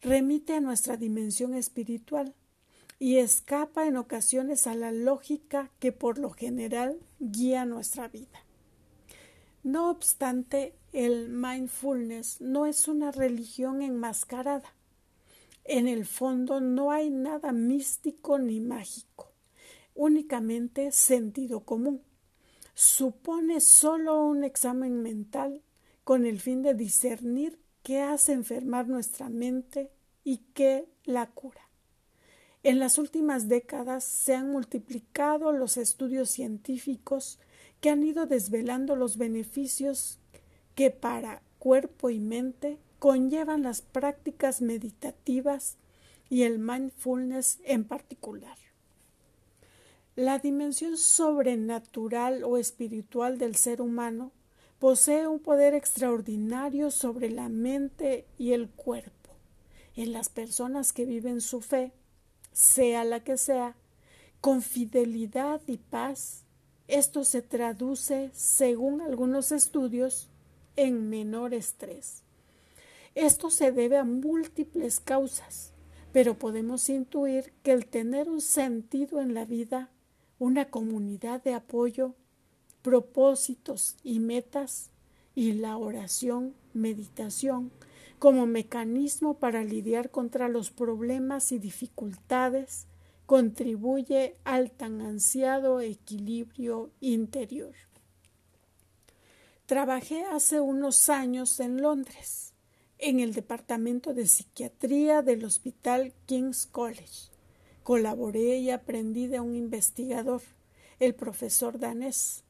Remite 0.00 0.54
a 0.54 0.62
nuestra 0.62 0.96
dimensión 0.96 1.52
espiritual 1.52 2.32
y 2.98 3.18
escapa 3.18 3.86
en 3.86 3.98
ocasiones 3.98 4.66
a 4.66 4.74
la 4.74 4.90
lógica 4.90 5.70
que 5.78 5.92
por 5.92 6.16
lo 6.16 6.30
general 6.30 6.98
guía 7.20 7.66
nuestra 7.66 8.08
vida. 8.08 8.46
No 9.62 9.90
obstante, 9.90 10.72
el 10.94 11.28
mindfulness 11.28 12.40
no 12.40 12.64
es 12.64 12.88
una 12.88 13.10
religión 13.10 13.82
enmascarada 13.82 14.72
en 15.68 15.86
el 15.86 16.06
fondo 16.06 16.60
no 16.60 16.90
hay 16.90 17.10
nada 17.10 17.52
místico 17.52 18.38
ni 18.38 18.60
mágico, 18.60 19.32
únicamente 19.94 20.92
sentido 20.92 21.60
común. 21.60 22.02
Supone 22.74 23.60
solo 23.60 24.24
un 24.24 24.44
examen 24.44 25.02
mental 25.02 25.62
con 26.04 26.24
el 26.24 26.40
fin 26.40 26.62
de 26.62 26.72
discernir 26.74 27.58
qué 27.82 28.00
hace 28.00 28.32
enfermar 28.32 28.88
nuestra 28.88 29.28
mente 29.28 29.92
y 30.24 30.38
qué 30.54 30.88
la 31.04 31.26
cura. 31.26 31.68
En 32.62 32.78
las 32.78 32.96
últimas 32.96 33.48
décadas 33.48 34.04
se 34.04 34.34
han 34.34 34.50
multiplicado 34.50 35.52
los 35.52 35.76
estudios 35.76 36.30
científicos 36.30 37.38
que 37.80 37.90
han 37.90 38.02
ido 38.02 38.26
desvelando 38.26 38.96
los 38.96 39.18
beneficios 39.18 40.18
que 40.74 40.90
para 40.90 41.42
cuerpo 41.58 42.08
y 42.10 42.20
mente 42.20 42.78
conllevan 42.98 43.62
las 43.62 43.80
prácticas 43.80 44.60
meditativas 44.60 45.76
y 46.28 46.42
el 46.42 46.58
mindfulness 46.58 47.58
en 47.64 47.84
particular. 47.84 48.56
La 50.16 50.38
dimensión 50.38 50.96
sobrenatural 50.96 52.42
o 52.42 52.56
espiritual 52.56 53.38
del 53.38 53.54
ser 53.54 53.80
humano 53.80 54.32
posee 54.78 55.26
un 55.26 55.38
poder 55.38 55.74
extraordinario 55.74 56.90
sobre 56.90 57.30
la 57.30 57.48
mente 57.48 58.26
y 58.36 58.52
el 58.52 58.68
cuerpo. 58.68 59.30
En 59.94 60.12
las 60.12 60.28
personas 60.28 60.92
que 60.92 61.04
viven 61.04 61.40
su 61.40 61.60
fe, 61.60 61.92
sea 62.52 63.04
la 63.04 63.20
que 63.20 63.36
sea, 63.36 63.76
con 64.40 64.62
fidelidad 64.62 65.60
y 65.66 65.78
paz, 65.78 66.44
esto 66.88 67.24
se 67.24 67.42
traduce, 67.42 68.30
según 68.32 69.00
algunos 69.00 69.52
estudios, 69.52 70.28
en 70.76 71.10
menor 71.10 71.54
estrés. 71.54 72.22
Esto 73.18 73.50
se 73.50 73.72
debe 73.72 73.96
a 73.96 74.04
múltiples 74.04 75.00
causas, 75.00 75.72
pero 76.12 76.38
podemos 76.38 76.88
intuir 76.88 77.52
que 77.64 77.72
el 77.72 77.84
tener 77.84 78.28
un 78.28 78.40
sentido 78.40 79.20
en 79.20 79.34
la 79.34 79.44
vida, 79.44 79.90
una 80.38 80.70
comunidad 80.70 81.42
de 81.42 81.52
apoyo, 81.52 82.14
propósitos 82.80 83.96
y 84.04 84.20
metas, 84.20 84.92
y 85.34 85.54
la 85.54 85.76
oración, 85.78 86.54
meditación, 86.74 87.72
como 88.20 88.46
mecanismo 88.46 89.40
para 89.40 89.64
lidiar 89.64 90.12
contra 90.12 90.46
los 90.46 90.70
problemas 90.70 91.50
y 91.50 91.58
dificultades, 91.58 92.86
contribuye 93.26 94.36
al 94.44 94.70
tan 94.70 95.00
ansiado 95.00 95.80
equilibrio 95.80 96.92
interior. 97.00 97.74
Trabajé 99.66 100.22
hace 100.22 100.60
unos 100.60 101.08
años 101.08 101.58
en 101.58 101.82
Londres 101.82 102.47
en 102.98 103.20
el 103.20 103.32
Departamento 103.32 104.12
de 104.12 104.26
Psiquiatría 104.26 105.22
del 105.22 105.44
Hospital 105.44 106.12
King's 106.26 106.66
College. 106.66 107.30
Colaboré 107.84 108.58
y 108.58 108.70
aprendí 108.70 109.28
de 109.28 109.40
un 109.40 109.54
investigador, 109.54 110.42
el 110.98 111.14
profesor 111.14 111.78
danés, 111.78 112.42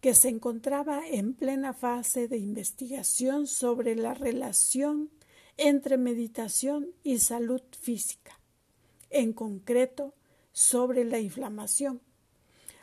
que 0.00 0.14
se 0.14 0.28
encontraba 0.28 1.06
en 1.06 1.34
plena 1.34 1.72
fase 1.72 2.28
de 2.28 2.38
investigación 2.38 3.46
sobre 3.46 3.96
la 3.96 4.14
relación 4.14 5.10
entre 5.56 5.96
meditación 5.96 6.88
y 7.02 7.18
salud 7.18 7.62
física, 7.80 8.38
en 9.10 9.32
concreto 9.32 10.14
sobre 10.52 11.04
la 11.04 11.18
inflamación. 11.18 12.00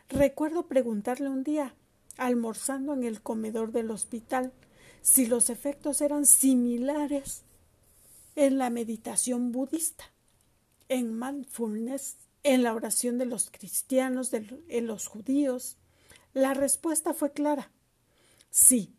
Recuerdo 0.10 0.68
preguntarle 0.68 1.30
un 1.30 1.44
día, 1.44 1.74
almorzando 2.18 2.94
en 2.94 3.04
el 3.04 3.22
comedor 3.22 3.72
del 3.72 3.92
hospital, 3.92 4.52
si 5.04 5.26
los 5.26 5.50
efectos 5.50 6.02
eran 6.02 6.26
similares 6.26 7.44
en 8.36 8.58
la 8.58 8.70
meditación 8.70 9.52
budista, 9.52 10.06
en 10.88 11.20
mindfulness, 11.20 12.16
en 12.44 12.64
la 12.64 12.74
oración 12.74 13.18
de 13.18 13.26
los 13.26 13.52
cristianos, 13.52 14.32
de 14.32 14.82
los 14.82 15.08
judíos. 15.08 15.78
La 16.34 16.54
respuesta 16.54 17.14
fue 17.14 17.34
clara. 17.34 17.70
Sí, 18.50 18.96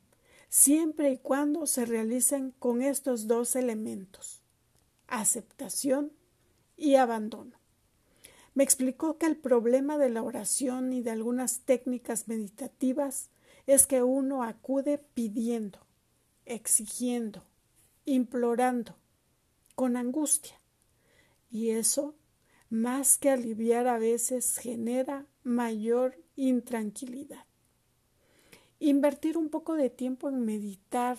siempre 0.51 1.11
y 1.11 1.19
cuando 1.19 1.67
se 1.67 1.87
realicen 1.87 2.53
con 2.59 2.83
estos 2.83 3.27
dos 3.27 3.57
elementos, 3.57 4.43
aceptación 5.09 6.13
y 6.77 6.97
abandono. 6.97 7.59
Me 8.53 8.63
explicó 8.63 9.17
que 9.17 9.27
el 9.27 9.37
problema 9.37 9.97
de 9.97 10.11
la 10.11 10.23
oración 10.23 10.93
y 10.93 11.01
de 11.01 11.13
algunas 11.13 11.61
técnicas 11.61 12.29
meditativas 12.29 13.31
es 13.67 13.87
que 13.87 14.03
uno 14.03 14.43
acude 14.43 14.99
pidiendo, 14.99 15.84
exigiendo, 16.47 17.45
implorando, 18.05 18.97
con 19.75 19.97
angustia. 19.97 20.61
Y 21.51 21.71
eso, 21.71 22.15
más 22.71 23.19
que 23.19 23.31
aliviar 23.31 23.87
a 23.87 23.99
veces, 23.99 24.57
genera 24.59 25.27
mayor 25.43 26.19
intranquilidad. 26.37 27.45
Invertir 28.81 29.39
un 29.39 29.49
poco 29.49 29.75
de 29.75 29.91
tiempo 29.91 30.29
en 30.29 30.45
meditar 30.45 31.19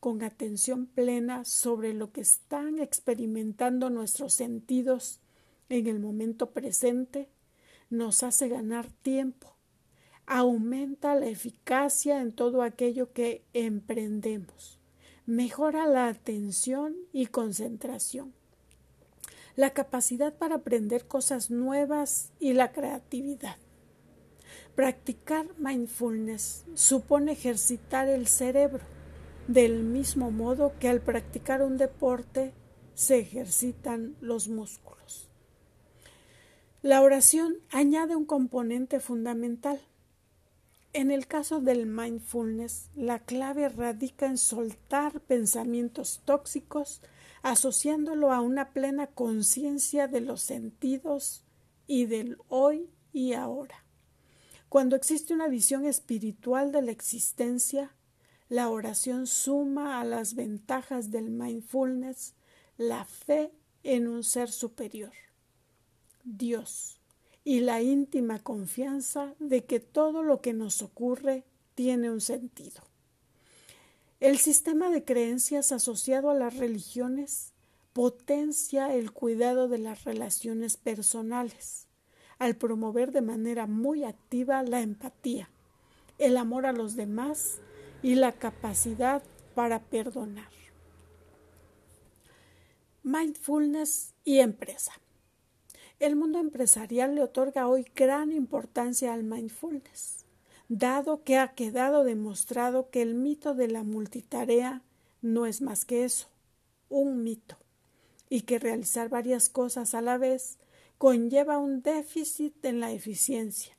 con 0.00 0.22
atención 0.22 0.86
plena 0.86 1.44
sobre 1.44 1.92
lo 1.92 2.12
que 2.12 2.20
están 2.20 2.78
experimentando 2.78 3.90
nuestros 3.90 4.34
sentidos 4.34 5.20
en 5.68 5.86
el 5.86 5.98
momento 5.98 6.50
presente 6.50 7.28
nos 7.90 8.22
hace 8.22 8.48
ganar 8.48 8.90
tiempo 9.02 9.57
aumenta 10.28 11.14
la 11.14 11.26
eficacia 11.26 12.20
en 12.20 12.32
todo 12.32 12.62
aquello 12.62 13.12
que 13.12 13.42
emprendemos, 13.54 14.78
mejora 15.26 15.86
la 15.86 16.08
atención 16.08 16.94
y 17.12 17.26
concentración. 17.26 18.34
la 19.56 19.70
capacidad 19.70 20.32
para 20.32 20.54
aprender 20.54 21.08
cosas 21.08 21.50
nuevas 21.50 22.30
y 22.38 22.52
la 22.52 22.70
creatividad. 22.70 23.56
Practicar 24.76 25.46
mindfulness 25.58 26.64
supone 26.74 27.32
ejercitar 27.32 28.06
el 28.08 28.28
cerebro, 28.28 28.84
del 29.48 29.82
mismo 29.82 30.30
modo 30.30 30.74
que 30.78 30.88
al 30.88 31.00
practicar 31.00 31.64
un 31.64 31.76
deporte 31.76 32.52
se 32.94 33.18
ejercitan 33.18 34.14
los 34.20 34.46
músculos. 34.46 35.28
La 36.82 37.02
oración 37.02 37.56
añade 37.72 38.14
un 38.14 38.26
componente 38.26 39.00
fundamental. 39.00 39.80
En 40.98 41.12
el 41.12 41.28
caso 41.28 41.60
del 41.60 41.86
mindfulness, 41.86 42.90
la 42.96 43.20
clave 43.20 43.68
radica 43.68 44.26
en 44.26 44.36
soltar 44.36 45.20
pensamientos 45.20 46.22
tóxicos, 46.24 47.02
asociándolo 47.42 48.32
a 48.32 48.40
una 48.40 48.72
plena 48.72 49.06
conciencia 49.06 50.08
de 50.08 50.20
los 50.20 50.40
sentidos 50.40 51.44
y 51.86 52.06
del 52.06 52.36
hoy 52.48 52.90
y 53.12 53.34
ahora. 53.34 53.84
Cuando 54.68 54.96
existe 54.96 55.32
una 55.32 55.46
visión 55.46 55.86
espiritual 55.86 56.72
de 56.72 56.82
la 56.82 56.90
existencia, 56.90 57.94
la 58.48 58.68
oración 58.68 59.28
suma 59.28 60.00
a 60.00 60.04
las 60.04 60.34
ventajas 60.34 61.12
del 61.12 61.30
mindfulness 61.30 62.34
la 62.76 63.04
fe 63.04 63.52
en 63.84 64.08
un 64.08 64.24
ser 64.24 64.50
superior, 64.50 65.12
Dios, 66.24 66.97
y 67.48 67.60
la 67.60 67.80
íntima 67.80 68.40
confianza 68.40 69.32
de 69.38 69.64
que 69.64 69.80
todo 69.80 70.22
lo 70.22 70.42
que 70.42 70.52
nos 70.52 70.82
ocurre 70.82 71.44
tiene 71.74 72.10
un 72.10 72.20
sentido. 72.20 72.82
El 74.20 74.36
sistema 74.36 74.90
de 74.90 75.02
creencias 75.02 75.72
asociado 75.72 76.28
a 76.28 76.34
las 76.34 76.58
religiones 76.58 77.54
potencia 77.94 78.94
el 78.94 79.12
cuidado 79.12 79.66
de 79.66 79.78
las 79.78 80.04
relaciones 80.04 80.76
personales, 80.76 81.86
al 82.38 82.54
promover 82.54 83.12
de 83.12 83.22
manera 83.22 83.66
muy 83.66 84.04
activa 84.04 84.62
la 84.62 84.82
empatía, 84.82 85.48
el 86.18 86.36
amor 86.36 86.66
a 86.66 86.72
los 86.72 86.96
demás 86.96 87.60
y 88.02 88.16
la 88.16 88.32
capacidad 88.32 89.22
para 89.54 89.80
perdonar 89.80 90.50
mindfulness 93.02 94.12
y 94.22 94.40
empresa. 94.40 94.92
El 96.00 96.14
mundo 96.14 96.38
empresarial 96.38 97.16
le 97.16 97.24
otorga 97.24 97.66
hoy 97.66 97.84
gran 97.96 98.30
importancia 98.30 99.12
al 99.12 99.24
mindfulness, 99.24 100.26
dado 100.68 101.24
que 101.24 101.38
ha 101.38 101.54
quedado 101.54 102.04
demostrado 102.04 102.88
que 102.88 103.02
el 103.02 103.16
mito 103.16 103.54
de 103.54 103.66
la 103.66 103.82
multitarea 103.82 104.82
no 105.22 105.44
es 105.44 105.60
más 105.60 105.84
que 105.84 106.04
eso, 106.04 106.28
un 106.88 107.24
mito, 107.24 107.56
y 108.30 108.42
que 108.42 108.60
realizar 108.60 109.08
varias 109.08 109.48
cosas 109.48 109.92
a 109.94 110.00
la 110.00 110.18
vez 110.18 110.58
conlleva 110.98 111.58
un 111.58 111.82
déficit 111.82 112.64
en 112.64 112.78
la 112.78 112.92
eficiencia, 112.92 113.76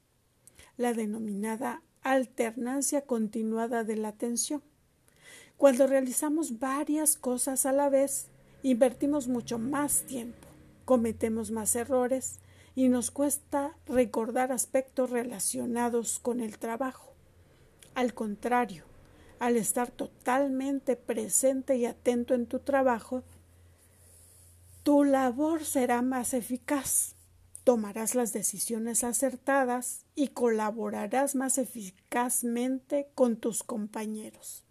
la 0.75 0.93
denominada 0.93 1.83
alternancia 2.01 3.05
continuada 3.05 3.85
de 3.85 3.95
la 3.95 4.09
atención. 4.09 4.61
Cuando 5.55 5.87
realizamos 5.87 6.59
varias 6.59 7.15
cosas 7.15 7.65
a 7.65 7.71
la 7.71 7.87
vez, 7.87 8.27
invertimos 8.61 9.29
mucho 9.29 9.57
más 9.57 10.01
tiempo, 10.01 10.48
cometemos 10.89 11.51
más 11.51 11.75
errores 11.75 12.39
y 12.73 12.89
nos 12.89 13.11
cuesta 13.11 13.77
recordar 13.85 14.51
aspectos 14.51 15.11
relacionados 15.11 16.17
con 16.17 16.39
el 16.39 16.57
trabajo. 16.57 17.13
Al 17.93 18.15
contrario, 18.15 18.85
al 19.37 19.55
estar 19.55 19.91
totalmente 19.91 20.95
presente 20.95 21.75
y 21.77 21.85
atento 21.85 22.33
en 22.33 22.47
tu 22.47 22.57
trabajo, 22.57 23.21
tu 24.81 25.03
labor 25.03 25.63
será 25.63 26.01
más 26.01 26.33
eficaz, 26.33 27.13
tomarás 27.63 28.15
las 28.15 28.33
decisiones 28.33 29.03
acertadas 29.03 30.07
y 30.15 30.29
colaborarás 30.29 31.35
más 31.35 31.59
eficazmente 31.59 33.11
con 33.13 33.37
tus 33.37 33.61
compañeros. 33.61 34.65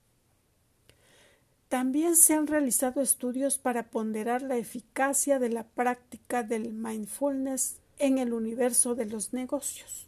También 1.69 2.17
se 2.17 2.35
han 2.35 2.47
realizado 2.47 3.03
estudios 3.03 3.59
para 3.59 3.91
ponderar 3.91 4.43
la 4.43 4.57
eficacia 4.57 5.39
de 5.39 5.51
la 5.51 5.65
práctica 5.65 6.43
del 6.43 6.73
mindfulness 6.73 7.81
en 7.99 8.19
el 8.19 8.33
universo 8.33 8.95
de 8.95 9.07
los 9.07 9.33
negocios. 9.33 10.07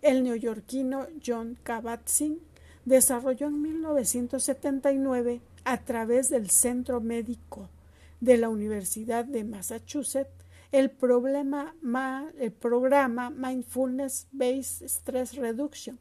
El 0.00 0.24
neoyorquino 0.24 1.06
John 1.24 1.58
Kabat-Zinn 1.62 2.38
desarrolló 2.84 3.48
en 3.48 3.60
1979 3.60 5.40
a 5.64 5.78
través 5.78 6.30
del 6.30 6.50
Centro 6.50 7.00
Médico 7.00 7.68
de 8.20 8.38
la 8.38 8.48
Universidad 8.48 9.24
de 9.24 9.44
Massachusetts 9.44 10.42
el, 10.72 10.90
el 12.38 12.52
programa 12.52 13.30
Mindfulness 13.30 14.26
Based 14.32 14.86
Stress 14.86 15.36
Reduction, 15.36 15.98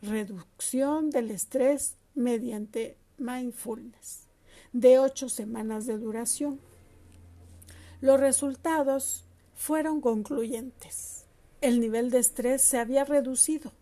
reducción 0.00 1.10
del 1.10 1.30
estrés 1.30 1.94
mediante 2.14 2.96
mindfulness 3.18 4.28
de 4.72 4.98
ocho 4.98 5.28
semanas 5.28 5.86
de 5.86 5.98
duración. 5.98 6.60
Los 8.00 8.20
resultados 8.20 9.24
fueron 9.54 10.00
concluyentes. 10.00 11.26
El 11.60 11.80
nivel 11.80 12.10
de 12.10 12.18
estrés 12.18 12.62
se 12.62 12.78
había 12.78 13.04
reducido 13.04 13.72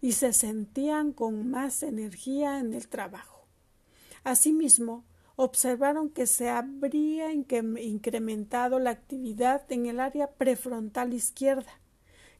y 0.00 0.12
se 0.12 0.32
sentían 0.32 1.12
con 1.12 1.50
más 1.50 1.82
energía 1.82 2.58
en 2.58 2.74
el 2.74 2.88
trabajo. 2.88 3.46
Asimismo, 4.24 5.04
observaron 5.36 6.10
que 6.10 6.26
se 6.26 6.48
habría 6.48 7.32
incrementado 7.32 8.78
la 8.78 8.90
actividad 8.90 9.70
en 9.70 9.86
el 9.86 10.00
área 10.00 10.32
prefrontal 10.32 11.14
izquierda, 11.14 11.80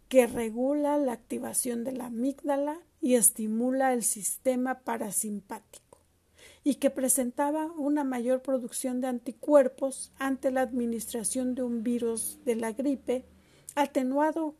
que 0.08 0.26
regula 0.26 0.98
la 0.98 1.12
activación 1.12 1.84
de 1.84 1.92
la 1.92 2.06
amígdala 2.06 2.80
y 3.00 3.14
estimula 3.14 3.92
el 3.94 4.02
sistema 4.02 4.80
parasimpático 4.80 5.89
y 6.62 6.74
que 6.74 6.90
presentaba 6.90 7.66
una 7.76 8.04
mayor 8.04 8.42
producción 8.42 9.00
de 9.00 9.08
anticuerpos 9.08 10.12
ante 10.18 10.50
la 10.50 10.60
administración 10.60 11.54
de 11.54 11.62
un 11.62 11.82
virus 11.82 12.38
de 12.44 12.56
la 12.56 12.72
gripe, 12.72 13.24
atenuado 13.74 14.54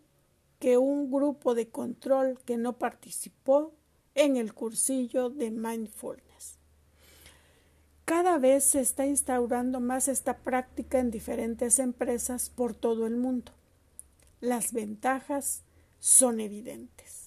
que 0.59 0.79
un 0.79 1.11
grupo 1.11 1.55
de 1.55 1.69
control 1.69 2.39
que 2.45 2.57
no 2.57 2.79
participó 2.79 3.75
en 4.15 4.37
el 4.37 4.55
cursillo 4.55 5.31
de 5.31 5.51
mindfulness. 5.51 6.59
Cada 8.05 8.39
vez 8.39 8.65
se 8.65 8.81
está 8.81 9.07
instaurando 9.07 9.79
más 9.79 10.09
esta 10.09 10.39
práctica 10.39 10.99
en 10.99 11.11
diferentes 11.11 11.79
empresas 11.79 12.51
por 12.51 12.75
todo 12.75 13.07
el 13.07 13.17
mundo. 13.17 13.53
Las 14.41 14.73
ventajas 14.73 15.63
son 16.01 16.41
evidentes 16.41 17.20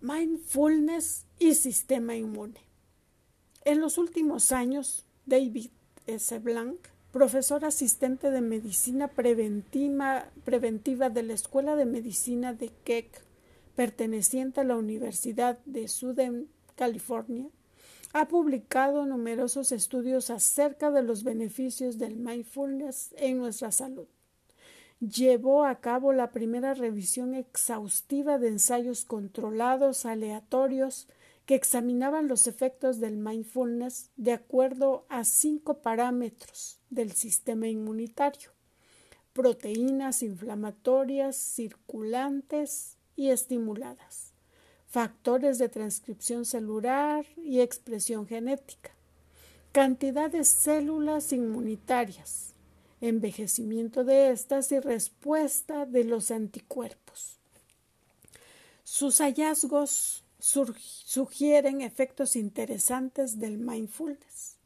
mindfulness 0.00 1.26
y 1.38 1.54
sistema 1.54 2.14
inmune. 2.16 2.60
En 3.64 3.80
los 3.80 3.98
últimos 3.98 4.52
años, 4.52 5.04
David 5.26 5.70
S. 6.06 6.38
Blank, 6.38 6.78
profesor 7.12 7.64
asistente 7.64 8.30
de 8.30 8.40
medicina 8.40 9.08
preventiva, 9.08 10.30
de 11.10 11.22
la 11.22 11.32
Escuela 11.32 11.76
de 11.76 11.84
Medicina 11.84 12.54
de 12.54 12.70
Keck, 12.84 13.22
perteneciente 13.74 14.60
a 14.60 14.64
la 14.64 14.76
Universidad 14.76 15.58
de 15.64 15.88
Southern 15.88 16.48
California, 16.76 17.48
ha 18.12 18.26
publicado 18.28 19.04
numerosos 19.04 19.72
estudios 19.72 20.30
acerca 20.30 20.90
de 20.90 21.02
los 21.02 21.24
beneficios 21.24 21.98
del 21.98 22.16
mindfulness 22.16 23.14
en 23.18 23.38
nuestra 23.38 23.70
salud 23.70 24.06
llevó 25.00 25.64
a 25.64 25.80
cabo 25.80 26.12
la 26.12 26.30
primera 26.30 26.74
revisión 26.74 27.34
exhaustiva 27.34 28.38
de 28.38 28.48
ensayos 28.48 29.04
controlados 29.04 30.06
aleatorios 30.06 31.08
que 31.46 31.54
examinaban 31.54 32.28
los 32.28 32.46
efectos 32.46 33.00
del 33.00 33.16
mindfulness 33.16 34.10
de 34.16 34.32
acuerdo 34.32 35.06
a 35.08 35.24
cinco 35.24 35.78
parámetros 35.78 36.78
del 36.90 37.12
sistema 37.12 37.68
inmunitario 37.68 38.50
proteínas 39.38 40.24
inflamatorias 40.24 41.36
circulantes 41.36 42.96
y 43.14 43.30
estimuladas, 43.30 44.32
factores 44.88 45.58
de 45.58 45.68
transcripción 45.68 46.44
celular 46.44 47.24
y 47.36 47.60
expresión 47.60 48.26
genética, 48.26 48.90
cantidad 49.70 50.28
de 50.28 50.42
células 50.42 51.32
inmunitarias, 51.32 52.54
envejecimiento 53.00 54.04
de 54.04 54.30
estas 54.30 54.72
y 54.72 54.80
respuesta 54.80 55.86
de 55.86 56.04
los 56.04 56.30
anticuerpos. 56.30 57.36
Sus 58.84 59.18
hallazgos 59.18 60.24
sugieren 60.40 61.80
efectos 61.80 62.36
interesantes 62.36 63.38
del 63.38 63.58
mindfulness, 63.58 64.56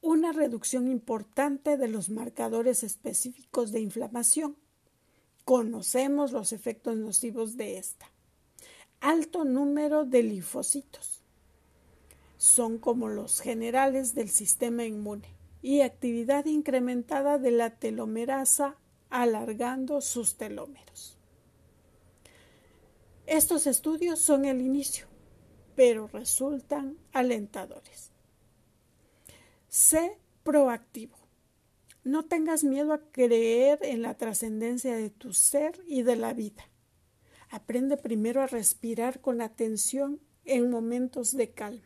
una 0.00 0.32
reducción 0.32 0.88
importante 0.88 1.76
de 1.76 1.88
los 1.88 2.10
marcadores 2.10 2.82
específicos 2.82 3.72
de 3.72 3.80
inflamación. 3.80 4.56
Conocemos 5.44 6.32
los 6.32 6.52
efectos 6.52 6.96
nocivos 6.96 7.56
de 7.56 7.78
esta. 7.78 8.10
Alto 9.00 9.44
número 9.44 10.04
de 10.04 10.22
linfocitos. 10.22 11.22
Son 12.36 12.78
como 12.78 13.08
los 13.08 13.40
generales 13.40 14.14
del 14.14 14.28
sistema 14.28 14.84
inmune 14.84 15.35
y 15.66 15.80
actividad 15.80 16.44
incrementada 16.44 17.38
de 17.38 17.50
la 17.50 17.70
telomerasa 17.70 18.76
alargando 19.10 20.00
sus 20.00 20.36
telómeros. 20.36 21.18
Estos 23.26 23.66
estudios 23.66 24.20
son 24.20 24.44
el 24.44 24.60
inicio, 24.60 25.08
pero 25.74 26.06
resultan 26.06 26.96
alentadores. 27.12 28.12
Sé 29.66 30.20
proactivo. 30.44 31.16
No 32.04 32.26
tengas 32.26 32.62
miedo 32.62 32.92
a 32.92 33.00
creer 33.10 33.80
en 33.82 34.02
la 34.02 34.16
trascendencia 34.16 34.94
de 34.94 35.10
tu 35.10 35.32
ser 35.32 35.82
y 35.88 36.04
de 36.04 36.14
la 36.14 36.32
vida. 36.32 36.70
Aprende 37.50 37.96
primero 37.96 38.40
a 38.40 38.46
respirar 38.46 39.20
con 39.20 39.40
atención 39.40 40.20
en 40.44 40.70
momentos 40.70 41.32
de 41.36 41.50
calma, 41.50 41.85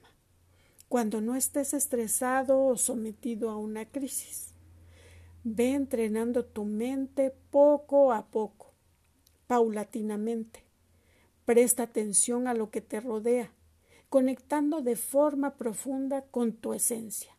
cuando 0.90 1.20
no 1.20 1.36
estés 1.36 1.72
estresado 1.72 2.64
o 2.66 2.76
sometido 2.76 3.48
a 3.50 3.56
una 3.56 3.84
crisis. 3.84 4.54
Ve 5.44 5.74
entrenando 5.74 6.44
tu 6.44 6.64
mente 6.64 7.32
poco 7.52 8.12
a 8.12 8.26
poco, 8.26 8.72
paulatinamente. 9.46 10.64
Presta 11.44 11.84
atención 11.84 12.48
a 12.48 12.54
lo 12.54 12.72
que 12.72 12.80
te 12.80 12.98
rodea, 12.98 13.52
conectando 14.08 14.80
de 14.80 14.96
forma 14.96 15.54
profunda 15.56 16.22
con 16.22 16.54
tu 16.54 16.74
esencia, 16.74 17.36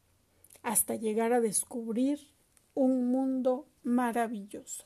hasta 0.63 0.95
llegar 0.95 1.33
a 1.33 1.41
descubrir 1.41 2.29
un 2.73 3.11
mundo 3.11 3.67
maravilloso. 3.83 4.85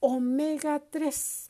Omega 0.00 0.82
3. 0.90 1.47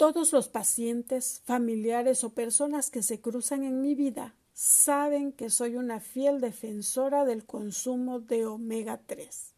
Todos 0.00 0.32
los 0.32 0.48
pacientes, 0.48 1.42
familiares 1.44 2.24
o 2.24 2.30
personas 2.30 2.88
que 2.88 3.02
se 3.02 3.20
cruzan 3.20 3.64
en 3.64 3.82
mi 3.82 3.94
vida 3.94 4.34
saben 4.54 5.30
que 5.30 5.50
soy 5.50 5.76
una 5.76 6.00
fiel 6.00 6.40
defensora 6.40 7.26
del 7.26 7.44
consumo 7.44 8.18
de 8.18 8.46
omega 8.46 9.02
3. 9.04 9.52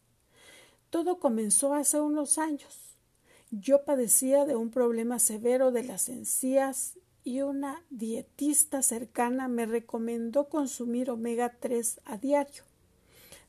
Todo 0.91 1.21
comenzó 1.21 1.75
hace 1.75 2.01
unos 2.01 2.39
años. 2.39 2.97
Yo 3.53 3.85
padecía 3.85 4.45
de 4.45 4.57
un 4.57 4.71
problema 4.71 5.21
severo 5.21 5.71
de 5.71 5.85
las 5.85 6.09
encías 6.09 6.99
y 7.23 7.43
una 7.43 7.85
dietista 7.91 8.83
cercana 8.83 9.47
me 9.47 9.65
recomendó 9.65 10.49
consumir 10.49 11.13
omega 11.13 11.55
3 11.61 12.01
a 12.05 12.17
diario. 12.17 12.65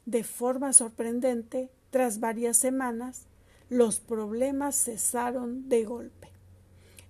De 0.06 0.24
forma 0.24 0.74
sorprendente, 0.74 1.72
tras 1.90 2.20
varias 2.20 2.58
semanas, 2.58 3.26
los 3.68 4.00
problemas 4.00 4.76
cesaron 4.76 5.70
de 5.70 5.86
golpe. 5.86 6.33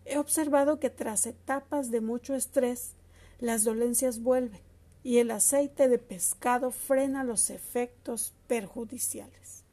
He 0.06 0.18
observado 0.18 0.80
que 0.80 0.90
tras 0.90 1.26
etapas 1.26 1.92
de 1.92 2.02
mucho 2.02 2.36
estrés, 2.36 2.94
las 3.40 3.64
dolencias 3.64 4.22
vuelven 4.22 4.62
y 5.04 5.18
el 5.18 5.32
aceite 5.32 5.90
de 5.90 5.98
pescado 5.98 6.72
frena 6.72 7.24
los 7.24 7.50
efectos 7.50 8.34
perjudiciales. 8.48 9.64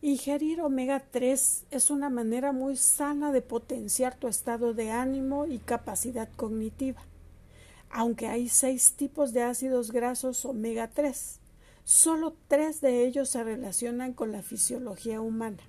Ingerir 0.00 0.60
omega 0.60 1.02
3 1.10 1.64
es 1.72 1.90
una 1.90 2.08
manera 2.08 2.52
muy 2.52 2.76
sana 2.76 3.32
de 3.32 3.42
potenciar 3.42 4.16
tu 4.16 4.28
estado 4.28 4.72
de 4.72 4.92
ánimo 4.92 5.46
y 5.46 5.58
capacidad 5.58 6.28
cognitiva. 6.36 7.02
Aunque 7.90 8.28
hay 8.28 8.48
seis 8.48 8.92
tipos 8.92 9.32
de 9.32 9.42
ácidos 9.42 9.90
grasos 9.90 10.44
omega 10.44 10.88
3, 10.88 11.40
solo 11.82 12.36
tres 12.46 12.80
de 12.80 13.06
ellos 13.06 13.30
se 13.30 13.42
relacionan 13.42 14.12
con 14.12 14.30
la 14.30 14.42
fisiología 14.42 15.20
humana. 15.20 15.62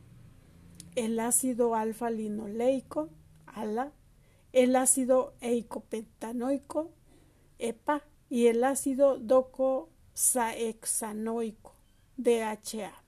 El 0.95 1.19
ácido 1.19 1.73
alfa-linoleico, 1.73 3.09
ALA, 3.55 3.91
el 4.53 4.75
ácido 4.75 5.33
eicopentanoico, 5.41 6.91
EPA, 7.59 8.03
y 8.29 8.47
el 8.47 8.63
ácido 8.63 9.19
docosahexanoico, 9.19 11.73
DHA. 12.17 13.03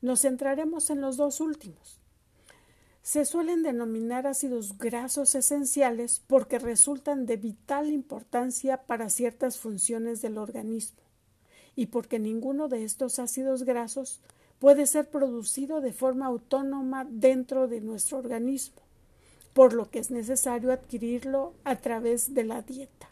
Nos 0.00 0.22
centraremos 0.22 0.90
en 0.90 1.00
los 1.00 1.16
dos 1.16 1.40
últimos. 1.40 2.00
Se 3.02 3.24
suelen 3.24 3.62
denominar 3.62 4.26
ácidos 4.26 4.76
grasos 4.78 5.34
esenciales 5.34 6.22
porque 6.26 6.58
resultan 6.58 7.24
de 7.26 7.36
vital 7.36 7.90
importancia 7.90 8.84
para 8.84 9.10
ciertas 9.10 9.58
funciones 9.58 10.22
del 10.22 10.38
organismo 10.38 11.00
y 11.74 11.86
porque 11.86 12.18
ninguno 12.18 12.68
de 12.68 12.84
estos 12.84 13.18
ácidos 13.18 13.64
grasos 13.64 14.20
puede 14.58 14.86
ser 14.86 15.10
producido 15.10 15.80
de 15.80 15.92
forma 15.92 16.26
autónoma 16.26 17.06
dentro 17.10 17.68
de 17.68 17.80
nuestro 17.80 18.18
organismo 18.18 18.82
por 19.52 19.72
lo 19.72 19.90
que 19.90 19.98
es 19.98 20.10
necesario 20.10 20.72
adquirirlo 20.72 21.54
a 21.64 21.76
través 21.76 22.34
de 22.34 22.44
la 22.44 22.62
dieta. 22.62 23.08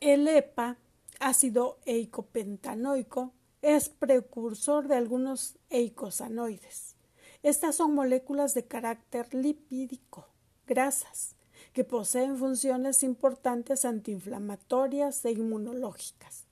El 0.00 0.28
EPA, 0.28 0.76
ácido 1.18 1.78
eicopentanoico, 1.84 3.32
es 3.62 3.88
precursor 3.88 4.86
de 4.86 4.96
algunos 4.96 5.58
eicosanoides. 5.70 6.94
Estas 7.42 7.76
son 7.76 7.94
moléculas 7.94 8.54
de 8.54 8.66
carácter 8.66 9.32
lipídico, 9.34 10.28
grasas, 10.66 11.34
que 11.72 11.84
poseen 11.84 12.36
funciones 12.36 13.02
importantes 13.02 13.84
antiinflamatorias 13.84 15.24
e 15.24 15.32
inmunológicas. 15.32 16.44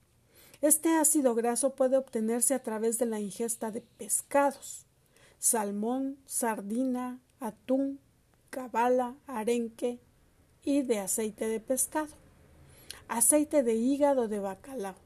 Este 0.63 0.97
ácido 0.97 1.35
graso 1.35 1.75
puede 1.75 1.97
obtenerse 1.97 2.55
a 2.55 2.63
través 2.63 2.99
de 2.99 3.07
la 3.07 3.21
ingesta 3.21 3.71
de 3.71 3.83
pescados, 3.83 4.87
salmón, 5.39 6.19
sardina, 6.27 7.21
atún, 7.41 7.99
cabala, 8.51 9.17
arenque 9.27 9.99
y 10.63 10.83
de 10.83 10.99
aceite 10.99 11.49
de 11.49 11.61
pescado, 11.61 12.15
aceite 13.09 13.63
de 13.63 13.75
hígado 13.75 14.29
de 14.29 14.41
bacalao. 14.41 14.97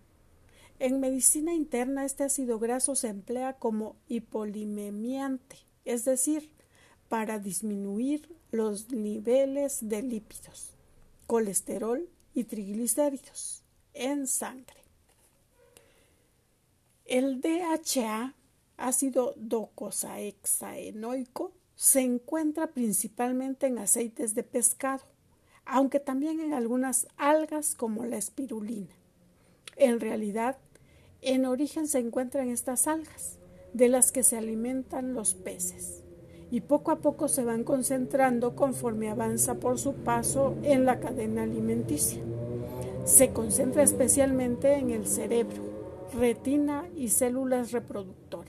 En 0.79 1.01
medicina 1.01 1.53
interna 1.53 2.07
este 2.07 2.25
ácido 2.25 2.59
graso 2.59 2.97
se 2.97 3.09
emplea 3.09 3.53
como 3.55 3.97
hipolimemiante, 4.09 5.57
es 5.85 6.07
decir, 6.07 6.51
para 7.09 7.39
disminuir 7.39 8.35
los 8.51 8.91
niveles 8.91 9.89
de 9.89 10.03
lípidos, 10.03 10.73
colesterol 11.27 12.09
y 12.35 12.45
triglicéridos 12.45 13.63
en 13.93 14.27
sangre. 14.27 14.81
El 17.05 17.41
DHA, 17.41 18.35
ácido 18.77 19.35
docosahexaenoico, 19.37 21.53
se 21.81 22.03
encuentra 22.03 22.67
principalmente 22.67 23.67
en 23.67 23.79
aceites 23.79 24.35
de 24.35 24.43
pescado, 24.43 25.05
aunque 25.65 25.99
también 25.99 26.39
en 26.39 26.53
algunas 26.53 27.09
algas 27.17 27.75
como 27.75 28.05
la 28.05 28.19
espirulina. 28.19 28.95
En 29.77 29.99
realidad, 29.99 30.59
en 31.23 31.47
origen 31.47 31.89
se 31.89 31.99
encuentran 31.99 32.51
estas 32.51 32.87
algas, 32.87 33.39
de 33.73 33.89
las 33.89 34.13
que 34.13 34.23
se 34.23 34.37
alimentan 34.37 35.15
los 35.15 35.33
peces, 35.33 36.03
y 36.51 36.61
poco 36.61 36.91
a 36.91 36.99
poco 36.99 37.29
se 37.29 37.45
van 37.45 37.65
concentrando 37.65 38.55
conforme 38.55 39.09
avanza 39.09 39.55
por 39.55 39.79
su 39.79 39.95
paso 39.95 40.57
en 40.63 40.85
la 40.85 41.01
cadena 41.01 41.45
alimenticia. 41.45 42.23
Se 43.07 43.33
concentra 43.33 43.83
especialmente 43.83 44.75
en 44.75 44.91
el 44.91 45.07
cerebro, 45.07 45.63
retina 46.13 46.91
y 46.95 47.09
células 47.09 47.73
reproductoras. 47.73 48.40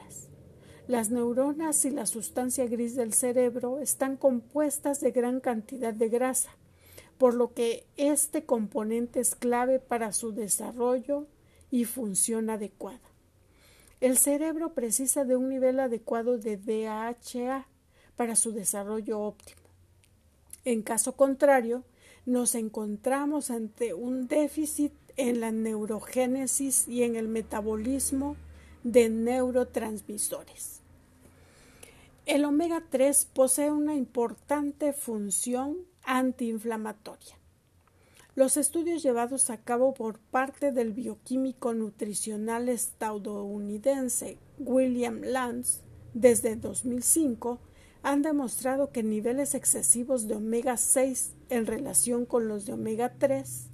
Las 0.91 1.09
neuronas 1.09 1.85
y 1.85 1.89
la 1.89 2.05
sustancia 2.05 2.65
gris 2.65 2.97
del 2.97 3.13
cerebro 3.13 3.79
están 3.79 4.17
compuestas 4.17 4.99
de 4.99 5.11
gran 5.11 5.39
cantidad 5.39 5.93
de 5.93 6.09
grasa, 6.09 6.49
por 7.17 7.33
lo 7.33 7.53
que 7.53 7.85
este 7.95 8.43
componente 8.43 9.21
es 9.21 9.35
clave 9.35 9.79
para 9.79 10.11
su 10.11 10.33
desarrollo 10.33 11.27
y 11.69 11.85
función 11.85 12.49
adecuada. 12.49 12.99
El 14.01 14.17
cerebro 14.17 14.73
precisa 14.73 15.23
de 15.23 15.37
un 15.37 15.47
nivel 15.47 15.79
adecuado 15.79 16.37
de 16.37 16.57
DHA 16.57 17.67
para 18.17 18.35
su 18.35 18.51
desarrollo 18.51 19.21
óptimo. 19.21 19.61
En 20.65 20.81
caso 20.81 21.15
contrario, 21.15 21.85
nos 22.25 22.53
encontramos 22.53 23.49
ante 23.49 23.93
un 23.93 24.27
déficit 24.27 24.91
en 25.15 25.39
la 25.39 25.53
neurogénesis 25.53 26.85
y 26.89 27.03
en 27.03 27.15
el 27.15 27.29
metabolismo 27.29 28.35
de 28.83 29.07
neurotransmisores. 29.07 30.80
El 32.31 32.45
omega 32.45 32.81
3 32.89 33.25
posee 33.33 33.71
una 33.71 33.93
importante 33.93 34.93
función 34.93 35.79
antiinflamatoria. 36.05 37.37
Los 38.35 38.55
estudios 38.55 39.03
llevados 39.03 39.49
a 39.49 39.57
cabo 39.57 39.93
por 39.93 40.17
parte 40.17 40.71
del 40.71 40.93
bioquímico 40.93 41.73
nutricional 41.73 42.69
estadounidense 42.69 44.37
William 44.59 45.19
Lance 45.23 45.81
desde 46.13 46.55
2005 46.55 47.59
han 48.01 48.21
demostrado 48.21 48.93
que 48.93 49.03
niveles 49.03 49.53
excesivos 49.53 50.29
de 50.29 50.35
omega 50.35 50.77
6 50.77 51.33
en 51.49 51.65
relación 51.65 52.25
con 52.25 52.47
los 52.47 52.65
de 52.65 52.71
omega 52.71 53.11
3 53.19 53.67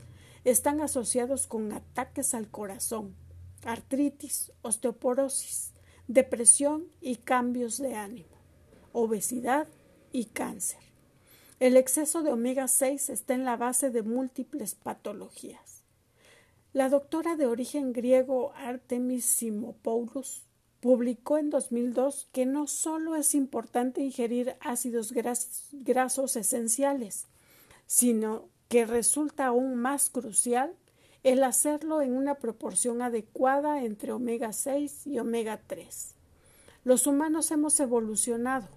están 0.46 0.82
asociados 0.82 1.46
con 1.46 1.72
ataques 1.74 2.34
al 2.34 2.50
corazón, 2.50 3.14
artritis, 3.64 4.52
osteoporosis, 4.64 5.74
depresión 6.08 6.86
y 7.02 7.18
cambios 7.18 7.78
de 7.78 7.94
ánimo 7.94 8.37
obesidad 8.98 9.68
y 10.12 10.26
cáncer. 10.26 10.80
El 11.60 11.78
exceso 11.78 12.24
de 12.24 12.32
omega 12.32 12.68
6 12.68 13.12
está 13.12 13.36
en 13.36 13.46
la 13.46 13.56
base 13.56 13.92
de 13.92 14.02
múltiples 14.02 14.74
patologías. 14.74 15.84
La 16.74 16.90
doctora 16.90 17.36
de 17.36 17.46
origen 17.46 17.94
griego 17.94 18.54
Artemis 18.56 19.26
Simopoulos 19.26 20.48
publicó 20.80 21.38
en 21.38 21.52
2002 21.52 22.28
que 22.32 22.48
no 22.48 22.66
solo 22.66 23.16
es 23.16 23.36
importante 23.36 24.02
ingerir 24.02 24.56
ácidos 24.62 25.14
grasos 25.72 26.36
esenciales, 26.36 27.28
sino 27.86 28.50
que 28.68 28.88
resulta 28.88 29.46
aún 29.46 29.76
más 29.76 30.10
crucial 30.10 30.74
el 31.22 31.44
hacerlo 31.44 32.02
en 32.02 32.14
una 32.14 32.36
proporción 32.36 33.04
adecuada 33.04 33.84
entre 33.84 34.12
omega 34.12 34.54
6 34.54 35.06
y 35.06 35.20
omega 35.20 35.62
3. 35.68 36.16
Los 36.84 37.06
humanos 37.06 37.52
hemos 37.52 37.80
evolucionado 37.80 38.68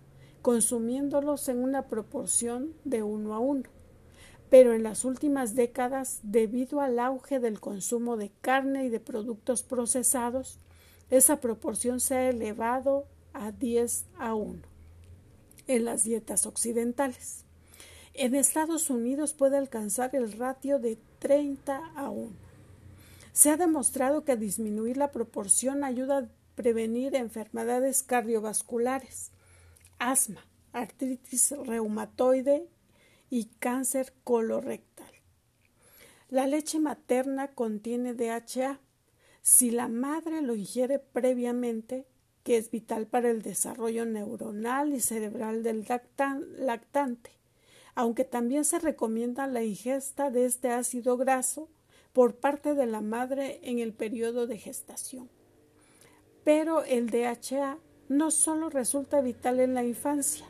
consumiéndolos 0.42 1.48
en 1.48 1.62
una 1.62 1.86
proporción 1.86 2.72
de 2.84 3.02
uno 3.02 3.34
a 3.34 3.38
uno 3.38 3.68
pero 4.50 4.74
en 4.74 4.82
las 4.82 5.04
últimas 5.04 5.54
décadas, 5.54 6.18
debido 6.24 6.80
al 6.80 6.98
auge 6.98 7.38
del 7.38 7.60
consumo 7.60 8.16
de 8.16 8.32
carne 8.40 8.84
y 8.84 8.88
de 8.88 8.98
productos 8.98 9.62
procesados, 9.62 10.58
esa 11.08 11.40
proporción 11.40 12.00
se 12.00 12.16
ha 12.16 12.28
elevado 12.28 13.06
a 13.32 13.52
10 13.52 14.06
a 14.18 14.34
1 14.34 14.60
en 15.68 15.84
las 15.84 16.02
dietas 16.02 16.46
occidentales. 16.46 17.44
En 18.12 18.34
Estados 18.34 18.90
Unidos 18.90 19.34
puede 19.34 19.56
alcanzar 19.56 20.16
el 20.16 20.32
ratio 20.32 20.80
de 20.80 20.98
30 21.20 21.92
a 21.94 22.10
1. 22.10 22.32
Se 23.32 23.50
ha 23.50 23.56
demostrado 23.56 24.24
que 24.24 24.36
disminuir 24.36 24.96
la 24.96 25.12
proporción 25.12 25.84
ayuda 25.84 26.18
a 26.18 26.28
prevenir 26.56 27.14
enfermedades 27.14 28.02
cardiovasculares, 28.02 29.30
asma, 30.00 30.44
artritis 30.72 31.52
reumatoide 31.52 32.66
y 33.28 33.44
cáncer 33.60 34.12
colorectal. 34.24 35.12
La 36.28 36.46
leche 36.46 36.80
materna 36.80 37.48
contiene 37.48 38.14
DHA. 38.14 38.80
Si 39.42 39.70
la 39.70 39.88
madre 39.88 40.42
lo 40.42 40.56
ingiere 40.56 40.98
previamente, 40.98 42.06
que 42.42 42.56
es 42.56 42.70
vital 42.70 43.06
para 43.06 43.30
el 43.30 43.42
desarrollo 43.42 44.06
neuronal 44.06 44.92
y 44.92 45.00
cerebral 45.00 45.62
del 45.62 45.86
lactante, 46.56 47.30
aunque 47.94 48.24
también 48.24 48.64
se 48.64 48.78
recomienda 48.78 49.46
la 49.46 49.62
ingesta 49.62 50.30
de 50.30 50.46
este 50.46 50.70
ácido 50.70 51.16
graso 51.16 51.68
por 52.12 52.36
parte 52.36 52.74
de 52.74 52.86
la 52.86 53.00
madre 53.00 53.60
en 53.62 53.78
el 53.78 53.92
periodo 53.92 54.46
de 54.46 54.58
gestación. 54.58 55.28
Pero 56.44 56.84
el 56.84 57.10
DHA 57.10 57.78
no 58.10 58.32
solo 58.32 58.70
resulta 58.70 59.20
vital 59.20 59.60
en 59.60 59.72
la 59.72 59.84
infancia, 59.84 60.44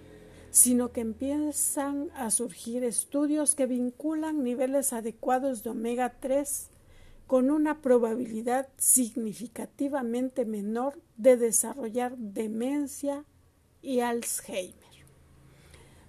sino 0.51 0.93
que 0.93 1.03
empiezan 1.03 2.11
a 2.15 2.31
surgir 2.31 2.83
estudios 2.85 3.55
que 3.55 3.67
vinculan 3.67 4.43
niveles 4.43 4.95
adecuados 4.95 5.63
de 5.63 5.71
omega 5.71 6.15
3 6.21 6.71
con 7.27 7.51
una 7.51 7.83
probabilidad 7.83 8.69
significativamente 8.79 10.47
menor 10.47 10.99
de 11.19 11.37
desarrollar 11.37 12.17
demencia 12.17 13.27
y 13.83 14.01
Alzheimer. 14.01 14.75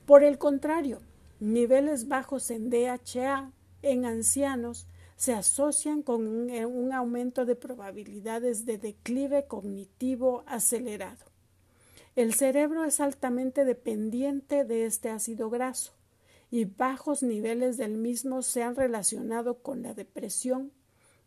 Por 0.06 0.24
el 0.24 0.38
contrario, 0.38 1.02
niveles 1.42 2.08
bajos 2.08 2.50
en 2.50 2.70
DHA 2.70 3.52
en 3.82 4.06
ancianos 4.06 4.88
se 5.18 5.34
asocian 5.34 6.02
con 6.02 6.28
un, 6.28 6.94
aumento 6.94 7.46
de 7.46 7.58
probabilidades 7.58 8.66
de 8.66 8.78
declive 8.78 9.46
cognitivo 9.48 10.44
acelerado. 10.48 11.31
El 12.16 12.34
cerebro 12.34 12.84
es 12.84 13.00
altamente 13.00 13.64
dependiente 13.64 14.66
de 14.66 14.86
este 14.86 15.10
ácido 15.10 15.50
graso 15.50 15.94
y 16.50 16.66
bajos 16.66 17.24
niveles 17.24 17.78
del 17.78 17.98
mismo 17.98 18.42
se 18.42 18.64
han 18.64 18.76
relacionado 18.76 19.60
con 19.60 19.82
la 19.82 19.94
depresión, 19.94 20.74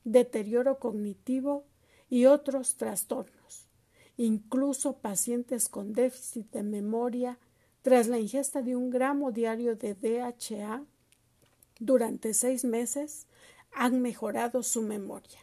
deterioro 0.04 0.78
cognitivo 0.78 1.64
y 2.10 2.26
otros 2.26 2.76
trastornos. 2.76 3.66
Incluso 4.18 4.98
pacientes 4.98 5.70
con 5.70 5.94
déficit 5.94 6.50
de 6.52 6.62
memoria, 6.62 7.38
tras 7.80 8.06
la 8.06 8.18
ingesta 8.18 8.60
de 8.60 8.76
un 8.76 8.90
gramo 8.90 9.32
diario 9.32 9.76
de 9.76 9.94
DHA 9.94 10.84
durante 11.80 12.34
seis 12.34 12.64
meses, 12.64 13.26
han 13.72 14.02
mejorado 14.02 14.62
su 14.62 14.82
memoria. 14.82 15.40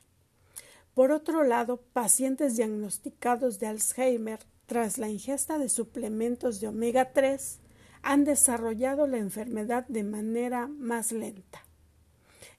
Por 0.93 1.11
otro 1.11 1.43
lado, 1.43 1.77
pacientes 1.93 2.55
diagnosticados 2.55 3.59
de 3.59 3.67
Alzheimer 3.67 4.39
tras 4.71 4.97
la 4.97 5.09
ingesta 5.09 5.57
de 5.57 5.67
suplementos 5.67 6.61
de 6.61 6.69
omega 6.69 7.11
3, 7.11 7.59
han 8.03 8.23
desarrollado 8.23 9.05
la 9.05 9.17
enfermedad 9.17 9.85
de 9.89 10.05
manera 10.05 10.67
más 10.69 11.11
lenta. 11.11 11.65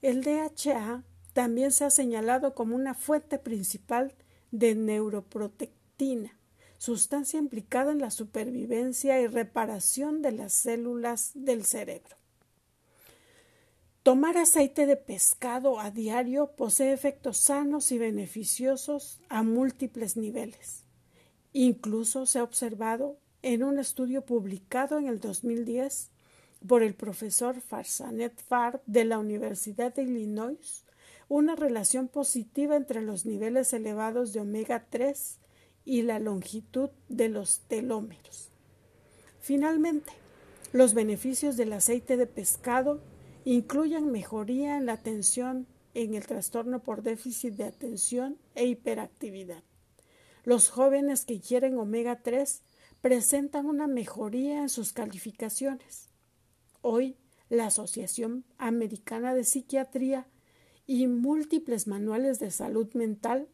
El 0.03 0.23
DHA 0.23 1.05
también 1.33 1.73
se 1.73 1.87
ha 1.87 1.91
señalado 1.91 2.55
como 2.55 2.77
una 2.77 2.93
fuente 2.93 3.39
principal 3.39 4.13
de 4.51 4.75
neuroprotectina, 4.75 6.37
sustancia 6.77 7.39
implicada 7.39 7.93
en 7.93 8.01
la 8.01 8.11
supervivencia 8.11 9.19
y 9.19 9.27
reparación 9.27 10.21
de 10.21 10.33
las 10.33 10.53
células 10.53 11.31
del 11.33 11.65
cerebro. 11.65 12.19
Tomar 14.03 14.37
aceite 14.37 14.85
de 14.85 14.97
pescado 14.99 15.81
a 15.81 15.91
diario 15.91 16.49
posee 16.57 16.93
efectos 16.93 17.39
sanos 17.39 17.91
y 17.91 17.97
beneficiosos 17.97 19.23
a 19.31 19.43
múltiples 19.43 20.19
niveles. 20.19 20.82
Incluso 21.53 22.27
se 22.27 22.39
ha 22.39 22.45
observado 22.45 23.19
en 23.43 23.63
un 23.63 23.79
estudio 23.79 24.25
publicado 24.25 24.99
en 24.99 25.07
el 25.07 25.21
2010 25.21 26.11
por 26.67 26.83
el 26.83 26.95
profesor 26.95 27.61
Farsanet 27.61 28.41
Farb 28.41 28.81
de 28.87 29.05
la 29.05 29.19
Universidad 29.19 29.95
de 29.95 30.05
Illinois 30.05 30.85
una 31.29 31.57
relación 31.57 32.09
positiva 32.09 32.77
entre 32.77 33.01
los 33.01 33.25
niveles 33.25 33.73
elevados 33.73 34.35
de 34.35 34.41
omega 34.41 34.85
3 34.91 35.39
y 35.85 36.03
la 36.03 36.19
longitud 36.19 36.91
de 37.09 37.31
los 37.31 37.61
telómeros. 37.61 38.51
Finalmente, 39.41 40.13
los 40.73 40.93
beneficios 40.93 41.57
del 41.57 41.73
aceite 41.73 42.19
de 42.19 42.27
pescado 42.27 43.01
incluyen 43.47 44.13
mejoría 44.13 44.77
en 44.77 44.85
la 44.85 44.93
atención 44.93 45.67
en 45.95 46.15
el 46.15 46.27
trastorno 46.27 46.83
por 46.83 47.03
déficit 47.03 47.55
de 47.55 47.65
atención 47.65 48.37
e 48.55 48.67
hiperactividad. 48.67 49.63
Los 50.45 50.71
jóvenes 50.71 51.25
que 51.25 51.41
quieren 51.41 51.79
omega 51.79 52.21
3 52.23 52.63
presentan 53.01 53.67
una 53.67 53.87
mejoría 53.87 54.63
en 54.63 54.69
sus 54.69 54.93
calificaciones. 54.93 56.11
Hoy, 56.81 57.17
la 57.49 57.67
Asociación 57.67 58.45
Americana 58.59 59.35
de 59.35 59.45
Psiquiatría 59.45 60.27
y 60.87 61.07
múltiples 61.07 61.87
manuales 61.87 62.41
de 62.41 62.51
salud 62.51 62.93
mental 62.95 63.49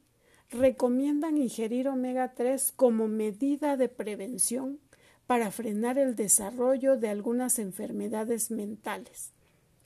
recomiendan 0.51 1.37
ingerir 1.37 1.89
omega 1.89 2.33
3 2.35 2.73
como 2.73 3.07
medida 3.07 3.77
de 3.77 3.91
prevención 3.91 4.81
para 5.27 5.51
frenar 5.51 5.99
el 5.99 6.17
desarrollo 6.17 6.97
de 6.97 7.11
algunas 7.11 7.59
enfermedades 7.59 8.51
mentales, 8.51 9.35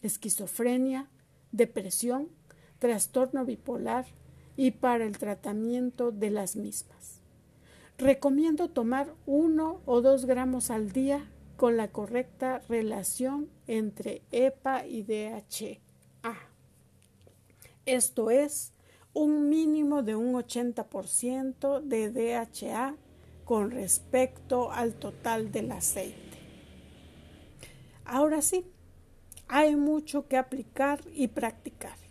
esquizofrenia, 0.03 1.11
depresión, 1.51 2.29
trastorno 2.79 3.45
bipolar, 3.45 4.07
y 4.57 4.73
para 4.73 5.05
el 5.05 5.19
tratamiento 5.19 6.11
de 6.11 6.31
las 6.31 6.57
mismas. 6.57 7.21
Recomiendo 7.99 8.69
tomar 8.69 9.15
uno 9.27 9.81
o 9.87 10.01
dos 10.01 10.25
gramos 10.25 10.71
al 10.71 10.93
día 10.93 11.31
con 11.57 11.77
la 11.77 11.89
correcta 11.89 12.61
relación 12.69 13.49
entre 13.67 14.23
EPA 14.33 14.87
y 14.87 15.03
DHA. 15.03 16.35
Esto 17.87 18.31
es 18.31 18.73
un 19.13 19.49
mínimo 19.49 20.03
de 20.03 20.17
un 20.17 20.35
80% 20.35 21.81
de 21.83 22.11
DHA 22.11 22.97
con 23.45 23.71
respecto 23.71 24.71
al 24.73 24.95
total 24.95 25.53
del 25.53 25.73
aceite. 25.73 26.39
Ahora 28.05 28.43
sí, 28.43 28.65
hay 29.49 29.77
mucho 29.77 30.27
que 30.27 30.37
aplicar 30.37 31.01
y 31.13 31.29
practicar. 31.29 32.02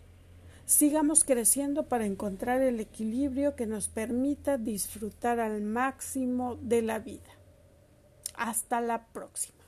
Sigamos 0.72 1.26
creciendo 1.26 1.90
para 1.90 2.06
encontrar 2.06 2.62
el 2.62 2.80
equilibrio 2.80 3.58
que 3.58 3.66
nos 3.66 3.90
permita 3.90 4.58
disfrutar 4.58 5.42
al 5.42 5.62
máximo 5.62 6.56
de 6.62 6.82
la 6.82 6.98
vida. 6.98 7.30
Hasta 8.36 8.80
la 8.80 9.06
próxima. 9.08 9.61